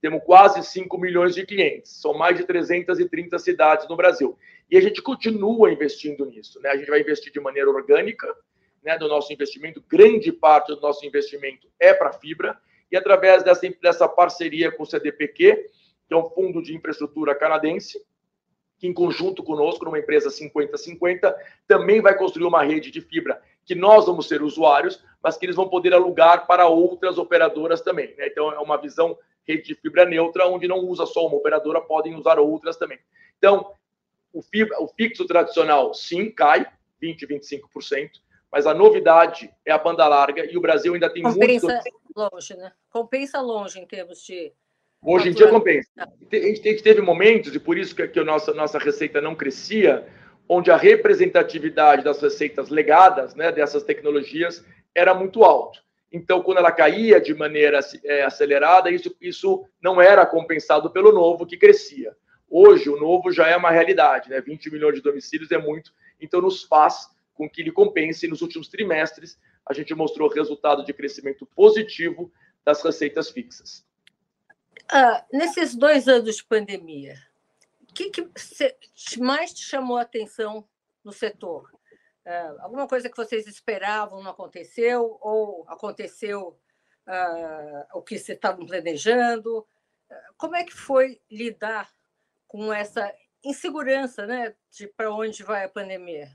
Temos 0.00 0.22
quase 0.24 0.62
5 0.62 0.98
milhões 0.98 1.34
de 1.34 1.44
clientes, 1.44 1.92
são 1.92 2.14
mais 2.14 2.36
de 2.36 2.44
330 2.44 3.38
cidades 3.38 3.88
no 3.88 3.96
Brasil. 3.96 4.38
E 4.70 4.76
a 4.76 4.80
gente 4.80 5.00
continua 5.02 5.70
investindo 5.70 6.24
nisso. 6.26 6.60
Né? 6.60 6.70
A 6.70 6.76
gente 6.76 6.88
vai 6.88 7.00
investir 7.00 7.32
de 7.32 7.40
maneira 7.40 7.70
orgânica, 7.70 8.34
né, 8.82 8.96
do 8.96 9.08
nosso 9.08 9.32
investimento, 9.32 9.82
grande 9.88 10.30
parte 10.30 10.74
do 10.74 10.80
nosso 10.80 11.04
investimento 11.04 11.68
é 11.78 11.92
para 11.92 12.12
fibra, 12.12 12.56
e 12.90 12.96
através 12.96 13.42
dessa, 13.42 13.68
dessa 13.82 14.08
parceria 14.08 14.70
com 14.70 14.84
o 14.84 14.86
CDPQ, 14.86 15.68
que 16.06 16.14
é 16.14 16.16
um 16.16 16.28
fundo 16.30 16.62
de 16.62 16.74
infraestrutura 16.74 17.34
canadense, 17.34 18.00
que 18.78 18.86
em 18.86 18.92
conjunto 18.92 19.42
conosco, 19.42 19.84
numa 19.84 19.98
empresa 19.98 20.28
50-50, 20.28 21.34
também 21.66 22.00
vai 22.00 22.16
construir 22.16 22.46
uma 22.46 22.62
rede 22.62 22.90
de 22.90 23.00
fibra 23.00 23.42
que 23.64 23.74
nós 23.74 24.06
vamos 24.06 24.28
ser 24.28 24.42
usuários, 24.42 25.02
mas 25.22 25.36
que 25.36 25.44
eles 25.44 25.56
vão 25.56 25.68
poder 25.68 25.92
alugar 25.92 26.46
para 26.46 26.68
outras 26.68 27.18
operadoras 27.18 27.80
também. 27.80 28.14
Né? 28.16 28.28
Então, 28.28 28.52
é 28.52 28.58
uma 28.60 28.76
visão 28.76 29.18
rede 29.46 29.64
de 29.64 29.74
fibra 29.74 30.04
neutra, 30.04 30.46
onde 30.46 30.68
não 30.68 30.78
usa 30.78 31.04
só 31.04 31.26
uma 31.26 31.36
operadora, 31.36 31.80
podem 31.80 32.14
usar 32.14 32.38
outras 32.38 32.76
também. 32.76 32.98
Então, 33.36 33.72
o, 34.32 34.40
fibra, 34.40 34.80
o 34.80 34.88
fixo 34.88 35.26
tradicional, 35.26 35.92
sim, 35.94 36.30
cai 36.30 36.66
20%, 37.02 37.26
25%, 37.28 38.10
mas 38.50 38.66
a 38.66 38.74
novidade 38.74 39.52
é 39.64 39.72
a 39.72 39.78
banda 39.78 40.06
larga 40.06 40.44
e 40.44 40.56
o 40.56 40.60
Brasil 40.60 40.94
ainda 40.94 41.10
tem 41.10 41.22
compensa 41.22 41.66
muito... 41.66 42.32
longe, 42.32 42.54
né? 42.54 42.72
Compensa 42.90 43.40
longe 43.40 43.80
em 43.80 43.86
termos 43.86 44.22
de... 44.22 44.52
Hoje 45.02 45.28
em 45.28 45.32
dia 45.32 45.48
compensa. 45.48 45.88
A 45.96 46.36
gente 46.36 46.82
teve 46.82 47.00
momentos, 47.00 47.54
e 47.54 47.60
por 47.60 47.78
isso 47.78 47.94
que, 47.94 48.18
a 48.18 48.24
nossa, 48.24 48.52
nossa 48.52 48.78
receita 48.78 49.20
não 49.20 49.34
crescia, 49.34 50.06
onde 50.48 50.70
a 50.70 50.76
representatividade 50.76 52.04
das 52.04 52.20
receitas 52.20 52.68
legadas 52.68 53.34
né, 53.34 53.50
dessas 53.52 53.82
tecnologias 53.82 54.64
era 54.94 55.14
muito 55.14 55.44
alto. 55.44 55.80
Então, 56.10 56.42
quando 56.42 56.58
ela 56.58 56.72
caía 56.72 57.20
de 57.20 57.34
maneira 57.34 57.80
é, 58.04 58.22
acelerada, 58.22 58.90
isso, 58.90 59.14
isso 59.20 59.64
não 59.82 60.00
era 60.00 60.24
compensado 60.24 60.90
pelo 60.90 61.12
novo, 61.12 61.46
que 61.46 61.56
crescia. 61.56 62.16
Hoje, 62.48 62.88
o 62.88 62.98
novo 62.98 63.32
já 63.32 63.48
é 63.48 63.56
uma 63.56 63.70
realidade, 63.70 64.30
né? 64.30 64.40
20 64.40 64.70
milhões 64.72 64.94
de 64.94 65.02
domicílios 65.02 65.50
é 65.50 65.58
muito, 65.58 65.92
então 66.20 66.40
nos 66.40 66.62
faz 66.62 67.08
com 67.34 67.48
que 67.50 67.60
ele 67.60 67.72
compense. 67.72 68.28
Nos 68.28 68.40
últimos 68.40 68.68
trimestres, 68.68 69.38
a 69.68 69.74
gente 69.74 69.94
mostrou 69.94 70.28
resultado 70.28 70.84
de 70.84 70.92
crescimento 70.92 71.46
positivo 71.54 72.32
das 72.64 72.82
receitas 72.82 73.30
fixas. 73.30 73.85
Ah, 74.90 75.24
nesses 75.32 75.74
dois 75.74 76.08
anos 76.08 76.36
de 76.36 76.44
pandemia, 76.44 77.16
o 77.82 77.94
que, 77.94 78.10
que 78.10 79.20
mais 79.20 79.52
te 79.52 79.64
chamou 79.64 79.96
a 79.96 80.02
atenção 80.02 80.66
no 81.04 81.12
setor? 81.12 81.70
Uh, 82.26 82.60
alguma 82.60 82.88
coisa 82.88 83.08
que 83.08 83.16
vocês 83.16 83.46
esperavam 83.46 84.22
não 84.22 84.32
aconteceu, 84.32 85.16
ou 85.20 85.64
aconteceu 85.68 86.58
uh, 87.06 87.98
o 87.98 88.02
que 88.02 88.18
vocês 88.18 88.36
estavam 88.36 88.66
planejando? 88.66 89.66
Como 90.36 90.56
é 90.56 90.64
que 90.64 90.72
foi 90.72 91.20
lidar 91.30 91.88
com 92.46 92.72
essa 92.72 93.12
insegurança 93.44 94.26
né, 94.26 94.54
de 94.70 94.86
para 94.88 95.12
onde 95.12 95.42
vai 95.42 95.64
a 95.64 95.68
pandemia? 95.68 96.28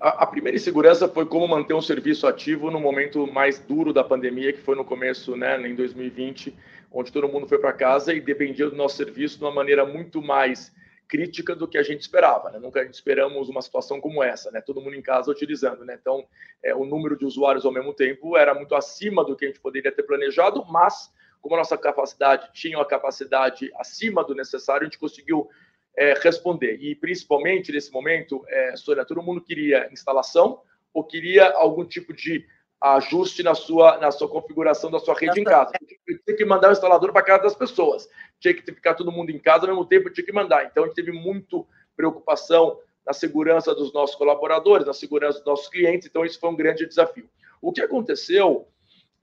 A, 0.00 0.24
a, 0.24 0.26
primeira 0.26 0.56
insegurança 0.56 1.08
foi 1.08 1.26
como 1.26 1.46
manter 1.48 1.74
um 1.74 1.82
serviço 1.82 2.26
ativo 2.26 2.70
no 2.70 2.78
momento 2.78 3.26
mais 3.26 3.58
duro 3.58 3.92
da 3.92 4.04
pandemia, 4.04 4.52
que 4.52 4.60
foi 4.60 4.76
no 4.76 4.84
começo, 4.84 5.36
né, 5.36 5.60
em 5.66 5.74
2020, 5.74 6.56
onde 6.90 7.12
todo 7.12 7.28
mundo 7.28 7.46
foi 7.46 7.58
para 7.58 7.72
casa 7.72 8.12
e 8.12 8.20
dependia 8.20 8.68
do 8.68 8.76
nosso 8.76 8.96
serviço 8.96 9.38
de 9.38 9.44
uma 9.44 9.52
maneira 9.52 9.84
muito 9.84 10.22
mais 10.22 10.72
crítica 11.08 11.54
do 11.54 11.66
que 11.66 11.78
a 11.78 11.82
gente 11.82 12.02
esperava. 12.02 12.50
Né? 12.50 12.58
Nunca 12.58 12.82
esperamos 12.82 13.48
uma 13.48 13.62
situação 13.62 14.00
como 14.00 14.22
essa, 14.22 14.50
né? 14.50 14.60
todo 14.60 14.80
mundo 14.80 14.94
em 14.94 15.02
casa 15.02 15.30
utilizando. 15.30 15.84
Né? 15.84 15.96
Então, 16.00 16.26
é, 16.62 16.74
o 16.74 16.84
número 16.84 17.16
de 17.16 17.24
usuários 17.24 17.64
ao 17.64 17.72
mesmo 17.72 17.94
tempo 17.94 18.36
era 18.36 18.54
muito 18.54 18.74
acima 18.74 19.24
do 19.24 19.34
que 19.34 19.46
a 19.46 19.48
gente 19.48 19.60
poderia 19.60 19.90
ter 19.90 20.02
planejado, 20.02 20.64
mas 20.66 21.12
como 21.40 21.54
a 21.54 21.58
nossa 21.58 21.78
capacidade 21.78 22.50
tinha 22.52 22.76
uma 22.76 22.84
capacidade 22.84 23.70
acima 23.76 24.24
do 24.24 24.34
necessário, 24.34 24.82
a 24.82 24.84
gente 24.84 24.98
conseguiu 24.98 25.48
é, 25.96 26.14
responder. 26.14 26.78
E 26.80 26.94
principalmente 26.94 27.72
nesse 27.72 27.90
momento, 27.90 28.44
é, 28.48 28.76
Sônia, 28.76 29.04
todo 29.04 29.22
mundo 29.22 29.40
queria 29.40 29.88
instalação 29.92 30.60
ou 30.92 31.04
queria 31.04 31.50
algum 31.52 31.84
tipo 31.84 32.12
de 32.12 32.46
ajuste 32.80 33.42
na 33.42 33.54
sua, 33.54 33.98
na 33.98 34.10
sua 34.10 34.28
configuração 34.28 34.90
da 34.90 34.98
sua 34.98 35.14
rede 35.14 35.40
em 35.40 35.44
casa. 35.44 35.72
Tinha 36.24 36.36
que 36.36 36.44
mandar 36.44 36.68
o 36.68 36.72
instalador 36.72 37.12
para 37.12 37.22
casa 37.22 37.44
das 37.44 37.54
pessoas. 37.54 38.08
Tinha 38.38 38.54
que 38.54 38.62
ficar 38.62 38.94
todo 38.94 39.10
mundo 39.10 39.30
em 39.30 39.38
casa 39.38 39.64
ao 39.64 39.68
mesmo 39.68 39.84
tempo, 39.84 40.10
tinha 40.10 40.24
que 40.24 40.32
mandar. 40.32 40.64
Então, 40.64 40.84
a 40.84 40.86
gente 40.86 40.96
teve 40.96 41.12
muito 41.12 41.66
preocupação 41.96 42.78
na 43.04 43.12
segurança 43.12 43.74
dos 43.74 43.92
nossos 43.92 44.14
colaboradores, 44.14 44.86
na 44.86 44.92
segurança 44.92 45.38
dos 45.38 45.46
nossos 45.46 45.68
clientes. 45.68 46.06
Então, 46.06 46.24
isso 46.24 46.38
foi 46.38 46.50
um 46.50 46.56
grande 46.56 46.86
desafio. 46.86 47.28
O 47.60 47.72
que 47.72 47.80
aconteceu, 47.80 48.68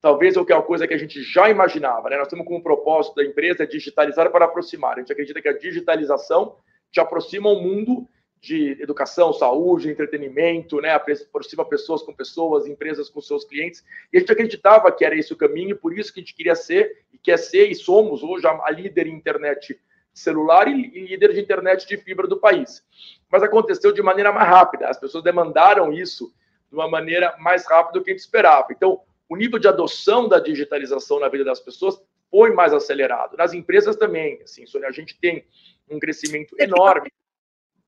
talvez 0.02 0.36
é 0.36 0.40
uma 0.40 0.62
coisa 0.62 0.86
que 0.86 0.94
a 0.94 0.98
gente 0.98 1.22
já 1.24 1.50
imaginava. 1.50 2.10
Né? 2.10 2.18
Nós 2.18 2.28
temos 2.28 2.46
como 2.46 2.62
propósito 2.62 3.16
da 3.16 3.24
empresa 3.24 3.64
é 3.64 3.66
digitalizar 3.66 4.30
para 4.32 4.46
aproximar. 4.46 4.96
A 4.98 5.00
gente 5.00 5.14
acredita 5.14 5.42
que 5.42 5.48
a 5.48 5.58
digitalização 5.58 6.58
te 6.92 7.00
aproxima 7.00 7.50
ao 7.50 7.62
mundo 7.62 8.08
de 8.46 8.78
educação, 8.80 9.34
saúde, 9.34 9.90
entretenimento, 9.90 10.80
né? 10.80 10.92
aproxima 10.92 11.66
pessoas 11.66 12.04
com 12.04 12.14
pessoas, 12.14 12.68
empresas 12.68 13.10
com 13.10 13.20
seus 13.20 13.44
clientes. 13.44 13.84
E 14.14 14.18
a 14.18 14.20
gente 14.20 14.32
acreditava 14.32 14.92
que 14.92 15.04
era 15.04 15.18
esse 15.18 15.34
o 15.34 15.36
caminho, 15.36 15.72
e 15.72 15.76
por 15.76 15.98
isso 15.98 16.14
que 16.14 16.20
a 16.20 16.24
gente 16.24 16.36
queria 16.36 16.54
ser, 16.56 17.06
e 17.12 17.18
quer 17.18 17.38
ser, 17.38 17.72
e 17.72 17.76
somos 17.76 18.22
hoje 18.22 18.46
a 18.46 18.70
líder 18.70 19.08
em 19.08 19.16
internet 19.16 19.80
celular 20.14 20.68
e 20.68 21.08
líder 21.08 21.34
de 21.34 21.42
internet 21.42 21.88
de 21.88 21.98
fibra 21.98 22.28
do 22.28 22.40
país. 22.40 22.84
Mas 23.32 23.42
aconteceu 23.42 23.92
de 23.92 24.02
maneira 24.04 24.32
mais 24.32 24.48
rápida, 24.48 24.88
as 24.88 25.00
pessoas 25.00 25.24
demandaram 25.24 25.92
isso 25.92 26.32
de 26.70 26.76
uma 26.76 26.88
maneira 26.88 27.36
mais 27.40 27.68
rápida 27.68 28.00
do 28.00 28.06
que 28.06 28.12
a 28.12 28.14
gente 28.14 28.22
esperava. 28.22 28.68
Então, 28.70 29.02
o 29.28 29.36
nível 29.36 29.58
de 29.58 29.68
adoção 29.68 30.30
da 30.30 30.40
digitalização 30.40 31.20
na 31.20 31.28
vida 31.28 31.44
das 31.44 31.60
pessoas 31.60 32.00
foi 32.30 32.52
mais 32.54 32.74
acelerado. 32.74 33.36
Nas 33.36 33.54
empresas 33.54 33.96
também, 33.96 34.40
assim, 34.44 34.64
a 34.86 34.92
gente 34.92 35.20
tem 35.20 35.44
um 35.90 36.00
crescimento 36.00 36.56
enorme 36.60 37.12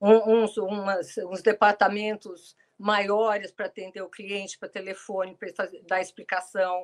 uns, 0.01 0.57
umas, 0.57 1.17
uns 1.17 1.41
departamentos 1.41 2.55
maiores 2.77 3.51
para 3.51 3.65
atender 3.65 4.01
o 4.01 4.09
cliente, 4.09 4.57
para 4.57 4.69
telefone, 4.69 5.35
para 5.35 5.69
dar 5.87 6.01
explicação. 6.01 6.83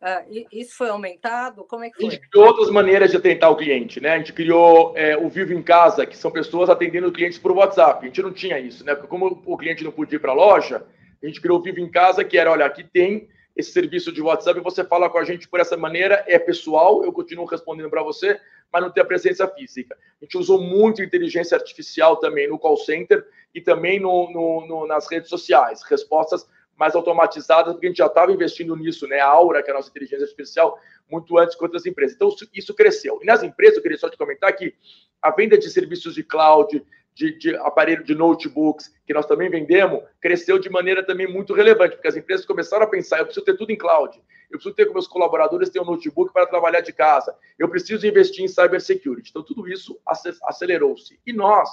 Uh, 0.00 0.46
isso 0.52 0.76
foi 0.76 0.88
aumentado? 0.88 1.64
Como 1.64 1.84
é 1.84 1.90
que 1.90 1.96
foi? 1.96 2.08
A 2.08 2.10
gente 2.10 2.28
criou 2.28 2.46
outras 2.46 2.70
maneiras 2.70 3.10
de 3.10 3.16
atender 3.16 3.46
o 3.46 3.56
cliente, 3.56 4.00
né? 4.00 4.10
A 4.10 4.18
gente 4.18 4.32
criou 4.32 4.92
é, 4.96 5.16
o 5.16 5.28
Vivo 5.28 5.52
em 5.52 5.62
Casa, 5.62 6.04
que 6.04 6.16
são 6.16 6.30
pessoas 6.30 6.68
atendendo 6.68 7.12
clientes 7.12 7.38
por 7.38 7.52
WhatsApp. 7.52 8.04
A 8.04 8.06
gente 8.08 8.22
não 8.22 8.32
tinha 8.32 8.58
isso, 8.58 8.84
né? 8.84 8.94
Porque 8.94 9.08
como 9.08 9.42
o 9.46 9.56
cliente 9.56 9.84
não 9.84 9.92
podia 9.92 10.16
ir 10.16 10.20
para 10.20 10.32
a 10.32 10.34
loja, 10.34 10.84
a 11.22 11.26
gente 11.26 11.40
criou 11.40 11.58
o 11.58 11.62
Vivo 11.62 11.78
em 11.78 11.90
Casa, 11.90 12.24
que 12.24 12.36
era, 12.36 12.50
olha, 12.50 12.66
aqui 12.66 12.82
tem 12.82 13.28
esse 13.56 13.70
serviço 13.70 14.10
de 14.10 14.20
WhatsApp, 14.20 14.58
você 14.60 14.82
fala 14.82 15.10
com 15.10 15.18
a 15.18 15.24
gente 15.24 15.48
por 15.48 15.60
essa 15.60 15.76
maneira, 15.76 16.24
é 16.26 16.38
pessoal, 16.38 17.04
eu 17.04 17.12
continuo 17.12 17.44
respondendo 17.44 17.90
para 17.90 18.02
você, 18.02 18.40
mas 18.72 18.82
não 18.82 18.90
tem 18.90 19.02
a 19.02 19.06
presença 19.06 19.46
física. 19.46 19.96
A 20.20 20.24
gente 20.24 20.38
usou 20.38 20.60
muito 20.60 21.02
inteligência 21.02 21.56
artificial 21.56 22.16
também 22.16 22.48
no 22.48 22.58
call 22.58 22.76
center 22.76 23.26
e 23.54 23.60
também 23.60 24.00
no, 24.00 24.30
no, 24.32 24.66
no, 24.66 24.86
nas 24.86 25.10
redes 25.10 25.28
sociais, 25.28 25.82
respostas 25.82 26.46
mais 26.76 26.94
automatizadas, 26.94 27.74
porque 27.74 27.86
a 27.86 27.90
gente 27.90 27.98
já 27.98 28.06
estava 28.06 28.32
investindo 28.32 28.74
nisso, 28.74 29.06
né? 29.06 29.20
A 29.20 29.26
Aura, 29.26 29.62
que 29.62 29.70
é 29.70 29.74
a 29.74 29.76
nossa 29.76 29.90
inteligência 29.90 30.24
artificial, 30.24 30.78
muito 31.10 31.36
antes 31.38 31.54
que 31.54 31.62
outras 31.62 31.84
empresas. 31.84 32.16
Então, 32.16 32.28
isso 32.54 32.74
cresceu. 32.74 33.20
E 33.22 33.26
nas 33.26 33.42
empresas, 33.42 33.76
eu 33.76 33.82
queria 33.82 33.98
só 33.98 34.08
te 34.08 34.16
comentar 34.16 34.52
que 34.56 34.74
a 35.20 35.30
venda 35.30 35.58
de 35.58 35.70
serviços 35.70 36.14
de 36.14 36.24
cloud, 36.24 36.82
de, 37.14 37.38
de 37.38 37.54
aparelho 37.56 38.02
de 38.02 38.14
notebooks, 38.14 38.92
que 39.06 39.12
nós 39.12 39.26
também 39.26 39.50
vendemos, 39.50 40.02
cresceu 40.20 40.58
de 40.58 40.70
maneira 40.70 41.04
também 41.04 41.26
muito 41.26 41.52
relevante, 41.52 41.94
porque 41.94 42.08
as 42.08 42.16
empresas 42.16 42.46
começaram 42.46 42.84
a 42.84 42.88
pensar: 42.88 43.18
eu 43.18 43.26
preciso 43.26 43.44
ter 43.44 43.56
tudo 43.56 43.70
em 43.70 43.76
cloud, 43.76 44.20
eu 44.52 44.58
preciso 44.58 44.74
ter 44.74 44.86
com 44.86 44.92
meus 44.92 45.06
colaboradores 45.06 45.70
ter 45.70 45.80
um 45.80 45.84
notebook 45.84 46.32
para 46.32 46.46
trabalhar 46.46 46.80
de 46.80 46.92
casa, 46.92 47.36
eu 47.58 47.68
preciso 47.68 48.06
investir 48.06 48.44
em 48.44 48.48
cybersecurity. 48.48 49.30
Então, 49.30 49.42
tudo 49.42 49.68
isso 49.68 49.98
acelerou-se. 50.44 51.18
E 51.26 51.32
nós, 51.32 51.68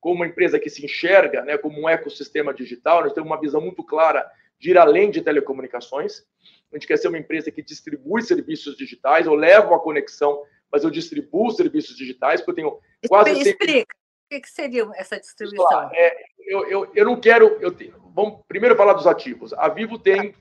como 0.00 0.16
uma 0.16 0.26
empresa 0.26 0.58
que 0.58 0.68
se 0.68 0.84
enxerga 0.84 1.42
né, 1.42 1.56
como 1.56 1.80
um 1.80 1.88
ecossistema 1.88 2.52
digital, 2.52 3.02
nós 3.02 3.12
temos 3.12 3.28
uma 3.28 3.40
visão 3.40 3.60
muito 3.60 3.82
clara 3.82 4.30
de 4.60 4.70
ir 4.70 4.78
além 4.78 5.10
de 5.10 5.22
telecomunicações. 5.22 6.24
A 6.70 6.76
gente 6.76 6.86
quer 6.86 6.98
ser 6.98 7.08
uma 7.08 7.18
empresa 7.18 7.50
que 7.50 7.62
distribui 7.62 8.22
serviços 8.22 8.76
digitais, 8.76 9.26
eu 9.26 9.34
levo 9.34 9.74
a 9.74 9.80
conexão, 9.80 10.42
mas 10.70 10.84
eu 10.84 10.90
distribuo 10.90 11.50
serviços 11.50 11.96
digitais, 11.96 12.40
porque 12.40 12.50
eu 12.50 12.54
tenho 12.54 12.80
quase. 13.08 13.32
Explica 13.40 13.98
que, 14.28 14.40
que 14.40 14.50
seria 14.50 14.88
essa 14.94 15.18
distribuição? 15.18 15.90
É, 15.92 16.16
eu, 16.46 16.68
eu, 16.68 16.92
eu 16.94 17.04
não 17.04 17.18
quero. 17.18 17.56
Eu 17.60 17.74
te, 17.74 17.92
vamos 18.14 18.40
primeiro 18.46 18.76
falar 18.76 18.92
dos 18.92 19.06
ativos. 19.06 19.52
A 19.54 19.68
Vivo 19.68 19.98
tem 19.98 20.34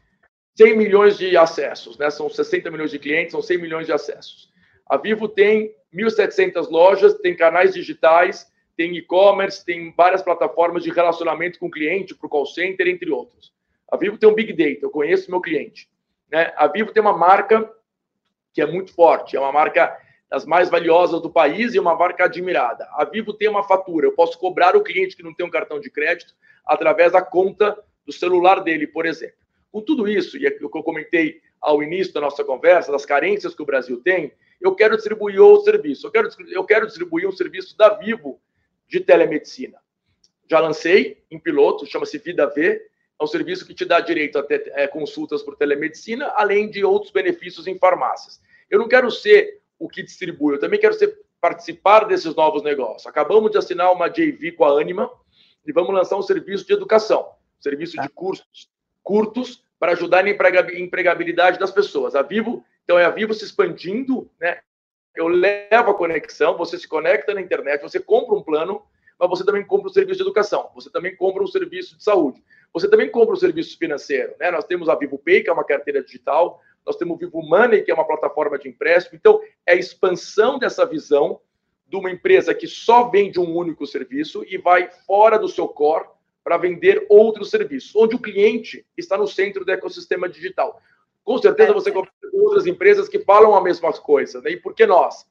100 0.57 0.75
milhões 0.75 1.17
de 1.19 1.37
acessos, 1.37 1.99
né? 1.99 2.09
são 2.09 2.27
60 2.27 2.71
milhões 2.71 2.89
de 2.89 2.97
clientes, 2.97 3.31
são 3.31 3.43
100 3.43 3.59
milhões 3.59 3.85
de 3.85 3.93
acessos. 3.93 4.51
A 4.89 4.97
Vivo 4.97 5.29
tem 5.29 5.75
1.700 5.93 6.67
lojas, 6.71 7.13
tem 7.19 7.35
canais 7.35 7.75
digitais, 7.75 8.51
tem 8.75 8.95
e-commerce, 8.97 9.63
tem 9.63 9.93
várias 9.95 10.23
plataformas 10.23 10.81
de 10.81 10.89
relacionamento 10.89 11.59
com 11.59 11.67
o 11.67 11.71
cliente, 11.71 12.15
para 12.15 12.25
o 12.25 12.29
call 12.29 12.47
center, 12.47 12.87
entre 12.87 13.11
outros. 13.11 13.53
A 13.91 13.97
Vivo 13.97 14.17
tem 14.17 14.27
um 14.27 14.33
Big 14.33 14.51
Data, 14.51 14.83
eu 14.83 14.89
conheço 14.89 15.29
meu 15.29 15.41
cliente. 15.41 15.87
Né? 16.31 16.51
A 16.57 16.67
Vivo 16.67 16.91
tem 16.91 17.01
uma 17.01 17.15
marca 17.15 17.71
que 18.51 18.59
é 18.59 18.65
muito 18.65 18.91
forte, 18.95 19.37
é 19.37 19.39
uma 19.39 19.51
marca 19.51 19.95
das 20.27 20.43
mais 20.43 20.71
valiosas 20.71 21.21
do 21.21 21.29
país 21.29 21.75
e 21.75 21.79
uma 21.79 21.95
marca 21.95 22.25
admirada. 22.25 22.87
A 22.93 23.05
Vivo 23.05 23.31
tem 23.31 23.47
uma 23.47 23.63
fatura, 23.63 24.07
eu 24.07 24.13
posso 24.13 24.39
cobrar 24.39 24.75
o 24.75 24.83
cliente 24.83 25.15
que 25.15 25.23
não 25.23 25.35
tem 25.35 25.45
um 25.45 25.51
cartão 25.51 25.79
de 25.79 25.91
crédito 25.91 26.33
através 26.65 27.11
da 27.11 27.21
conta 27.21 27.77
do 28.03 28.11
celular 28.11 28.61
dele, 28.61 28.87
por 28.87 29.05
exemplo. 29.05 29.46
Com 29.77 29.83
tudo 29.83 30.07
isso, 30.07 30.39
e 30.39 30.47
é 30.47 30.57
o 30.59 30.71
que 30.71 30.75
eu 30.75 30.81
comentei 30.81 31.39
ao 31.61 31.83
início 31.83 32.11
da 32.11 32.19
nossa 32.19 32.43
conversa, 32.43 32.91
das 32.91 33.05
carências 33.05 33.53
que 33.53 33.61
o 33.61 33.65
Brasil 33.65 34.01
tem, 34.01 34.33
eu 34.59 34.73
quero 34.73 34.95
distribuir 34.95 35.39
outro 35.39 35.65
serviço. 35.65 36.07
Eu 36.07 36.11
quero, 36.11 36.29
eu 36.49 36.63
quero 36.63 36.87
distribuir 36.87 37.27
um 37.27 37.31
serviço 37.31 37.77
da 37.77 37.89
Vivo 37.89 38.41
de 38.87 38.99
telemedicina. 38.99 39.77
Já 40.49 40.59
lancei 40.59 41.23
em 41.29 41.37
piloto, 41.37 41.85
chama-se 41.85 42.17
Vida 42.17 42.47
V. 42.47 42.89
É 43.21 43.23
um 43.23 43.27
serviço 43.27 43.67
que 43.67 43.75
te 43.75 43.85
dá 43.85 43.99
direito 43.99 44.39
a 44.39 44.41
ter 44.41 44.63
é, 44.73 44.87
consultas 44.87 45.43
por 45.43 45.55
telemedicina, 45.55 46.33
além 46.35 46.71
de 46.71 46.83
outros 46.83 47.11
benefícios 47.11 47.67
em 47.67 47.77
farmácias. 47.77 48.41
Eu 48.71 48.79
não 48.79 48.87
quero 48.87 49.11
ser 49.11 49.61
o 49.77 49.87
que 49.87 50.01
distribui. 50.01 50.55
Eu 50.55 50.59
também 50.59 50.79
quero 50.79 50.95
ser, 50.95 51.19
participar 51.39 52.05
desses 52.05 52.33
novos 52.33 52.63
negócios. 52.63 53.05
Acabamos 53.05 53.51
de 53.51 53.59
assinar 53.59 53.93
uma 53.93 54.09
JV 54.09 54.53
com 54.53 54.65
a 54.65 54.81
Anima 54.81 55.07
e 55.63 55.71
vamos 55.71 55.93
lançar 55.93 56.17
um 56.17 56.23
serviço 56.23 56.65
de 56.65 56.73
educação, 56.73 57.29
um 57.59 57.61
serviço 57.61 57.91
de 57.91 58.07
tá. 58.07 58.09
cursos 58.09 58.75
curtos 59.07 59.63
para 59.79 59.91
ajudar 59.91 60.23
na 60.23 60.29
empregabilidade 60.29 61.59
das 61.59 61.71
pessoas. 61.71 62.15
A 62.15 62.21
Vivo, 62.21 62.63
então 62.83 62.97
é 62.97 63.05
a 63.05 63.09
Vivo 63.09 63.33
se 63.33 63.45
expandindo, 63.45 64.29
né? 64.39 64.59
Eu 65.15 65.27
levo 65.27 65.91
a 65.91 65.95
conexão, 65.95 66.57
você 66.57 66.77
se 66.77 66.87
conecta 66.87 67.33
na 67.33 67.41
internet, 67.41 67.81
você 67.81 67.99
compra 67.99 68.35
um 68.35 68.43
plano, 68.43 68.83
mas 69.19 69.29
você 69.29 69.43
também 69.43 69.65
compra 69.65 69.87
um 69.87 69.93
serviço 69.93 70.17
de 70.17 70.23
educação, 70.23 70.69
você 70.75 70.91
também 70.91 71.15
compra 71.15 71.43
um 71.43 71.47
serviço 71.47 71.97
de 71.97 72.03
saúde, 72.03 72.43
você 72.71 72.87
também 72.87 73.09
compra 73.09 73.33
um 73.33 73.37
serviço 73.37 73.77
financeiro. 73.79 74.35
Né? 74.39 74.51
Nós 74.51 74.65
temos 74.65 74.87
a 74.89 74.95
Vivo 74.95 75.17
Pay, 75.17 75.41
que 75.41 75.49
é 75.49 75.53
uma 75.53 75.63
carteira 75.63 76.03
digital, 76.03 76.61
nós 76.85 76.95
temos 76.95 77.15
o 77.15 77.17
Vivo 77.17 77.41
Money, 77.41 77.83
que 77.83 77.91
é 77.91 77.93
uma 77.93 78.05
plataforma 78.05 78.59
de 78.59 78.69
empréstimo. 78.69 79.17
Então, 79.17 79.41
é 79.65 79.73
a 79.73 79.75
expansão 79.75 80.59
dessa 80.59 80.85
visão 80.85 81.41
de 81.87 81.97
uma 81.97 82.11
empresa 82.11 82.53
que 82.53 82.67
só 82.67 83.09
vende 83.09 83.39
um 83.39 83.55
único 83.55 83.85
serviço 83.87 84.45
e 84.47 84.57
vai 84.57 84.89
fora 85.05 85.39
do 85.39 85.47
seu 85.47 85.67
core 85.67 86.05
para 86.47 86.55
vender 86.55 87.05
outros 87.09 87.49
serviços, 87.49 87.93
onde 87.93 88.15
o 88.15 88.21
cliente 88.21 88.85
está 88.95 89.17
no 89.17 89.27
centro 89.27 89.65
do 89.65 89.71
ecossistema 89.73 90.29
digital. 90.29 90.81
Com 91.21 91.37
certeza 91.39 91.73
você 91.73 91.91
conversa 91.91 92.15
com 92.31 92.37
outras 92.37 92.65
empresas 92.65 93.09
que 93.09 93.19
falam 93.19 93.53
a 93.53 93.61
mesma 93.61 93.91
coisa. 93.91 94.39
Né? 94.39 94.51
E 94.51 94.57
por 94.57 94.73
que 94.73 94.85
nós? 94.85 95.27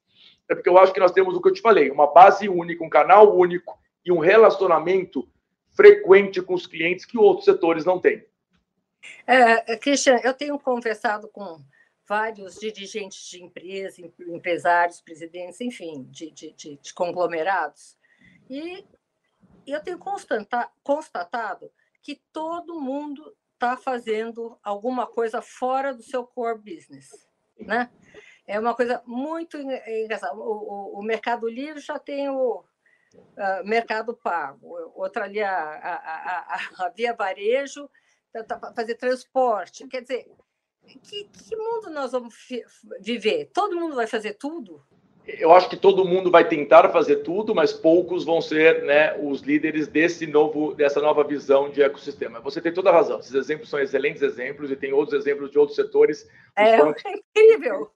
É 0.46 0.55
porque 0.55 0.68
eu 0.68 0.76
acho 0.76 0.92
que 0.92 1.00
nós 1.00 1.12
temos 1.12 1.35
o 1.35 1.40
que 1.40 1.48
eu 1.48 1.55
te 1.55 1.62
falei, 1.62 1.90
uma 1.90 2.12
base 2.12 2.50
única, 2.50 2.85
um 2.85 2.90
canal 2.90 3.35
único 3.35 3.79
e 4.05 4.12
um 4.12 4.18
relacionamento 4.18 5.26
frequente 5.74 6.42
com 6.42 6.52
os 6.52 6.66
clientes 6.66 7.07
que 7.07 7.16
outros 7.16 7.46
setores 7.46 7.87
não 7.87 7.98
têm. 7.98 8.22
É, 9.26 9.74
Christian, 9.79 10.20
eu 10.22 10.35
tenho 10.35 10.59
conversado 10.59 11.29
com 11.29 11.62
vários 12.07 12.57
dirigentes 12.57 13.26
de 13.31 13.42
empresas, 13.42 13.98
empresários, 14.29 15.00
presidentes, 15.00 15.62
enfim, 15.62 16.07
de, 16.11 16.31
de, 16.31 16.52
de, 16.52 16.76
de 16.76 16.92
conglomerados, 16.92 17.96
e 18.50 18.85
eu 19.72 19.83
tenho 19.83 19.98
constatado 20.83 21.70
que 22.02 22.20
todo 22.33 22.81
mundo 22.81 23.35
está 23.55 23.76
fazendo 23.76 24.59
alguma 24.62 25.07
coisa 25.07 25.42
fora 25.42 25.94
do 25.94 26.02
seu 26.02 26.24
core 26.24 26.59
business, 26.59 27.29
né? 27.59 27.90
É 28.46 28.61
uma 28.61 28.74
coisa 28.74 29.02
muito 29.07 29.57
engraçada. 29.57 30.35
O, 30.35 30.40
o, 30.40 31.00
o 31.00 31.02
Mercado 31.02 31.48
Livre 31.48 31.81
já 31.81 31.98
tem 31.98 32.29
o 32.29 32.64
uh, 33.14 33.64
Mercado 33.64 34.14
Pago, 34.14 34.92
outra 34.94 35.24
ali 35.24 35.42
a, 35.42 35.52
a, 35.52 36.55
a, 36.55 36.87
a 36.87 36.88
Via 36.90 37.12
Varejo, 37.12 37.90
tá, 38.33 38.44
tá, 38.44 38.72
fazer 38.72 38.94
transporte. 38.94 39.88
Quer 39.88 40.02
dizer, 40.02 40.31
que, 40.87 41.24
que 41.24 41.57
mundo 41.57 41.90
nós 41.90 42.12
vamos 42.12 42.35
viver? 43.00 43.50
Todo 43.52 43.79
mundo 43.79 43.96
vai 43.96 44.07
fazer 44.07 44.35
tudo? 44.35 44.87
Eu 45.26 45.52
acho 45.52 45.68
que 45.68 45.76
todo 45.76 46.04
mundo 46.04 46.30
vai 46.30 46.48
tentar 46.48 46.88
fazer 46.90 47.16
tudo, 47.16 47.52
mas 47.52 47.72
poucos 47.72 48.24
vão 48.24 48.40
ser 48.40 48.84
né, 48.84 49.16
os 49.20 49.40
líderes 49.40 49.88
desse 49.88 50.24
novo, 50.24 50.72
dessa 50.72 51.00
nova 51.00 51.24
visão 51.24 51.68
de 51.68 51.82
ecossistema. 51.82 52.38
Você 52.40 52.60
tem 52.60 52.72
toda 52.72 52.90
a 52.90 52.92
razão. 52.92 53.18
Esses 53.18 53.34
exemplos 53.34 53.68
são 53.68 53.80
excelentes 53.80 54.22
exemplos 54.22 54.70
e 54.70 54.76
tem 54.76 54.92
outros 54.92 55.20
exemplos 55.20 55.50
de 55.50 55.58
outros 55.58 55.74
setores. 55.74 56.28
É, 56.56 56.76
é 56.76 56.92
incrível. 57.16 57.90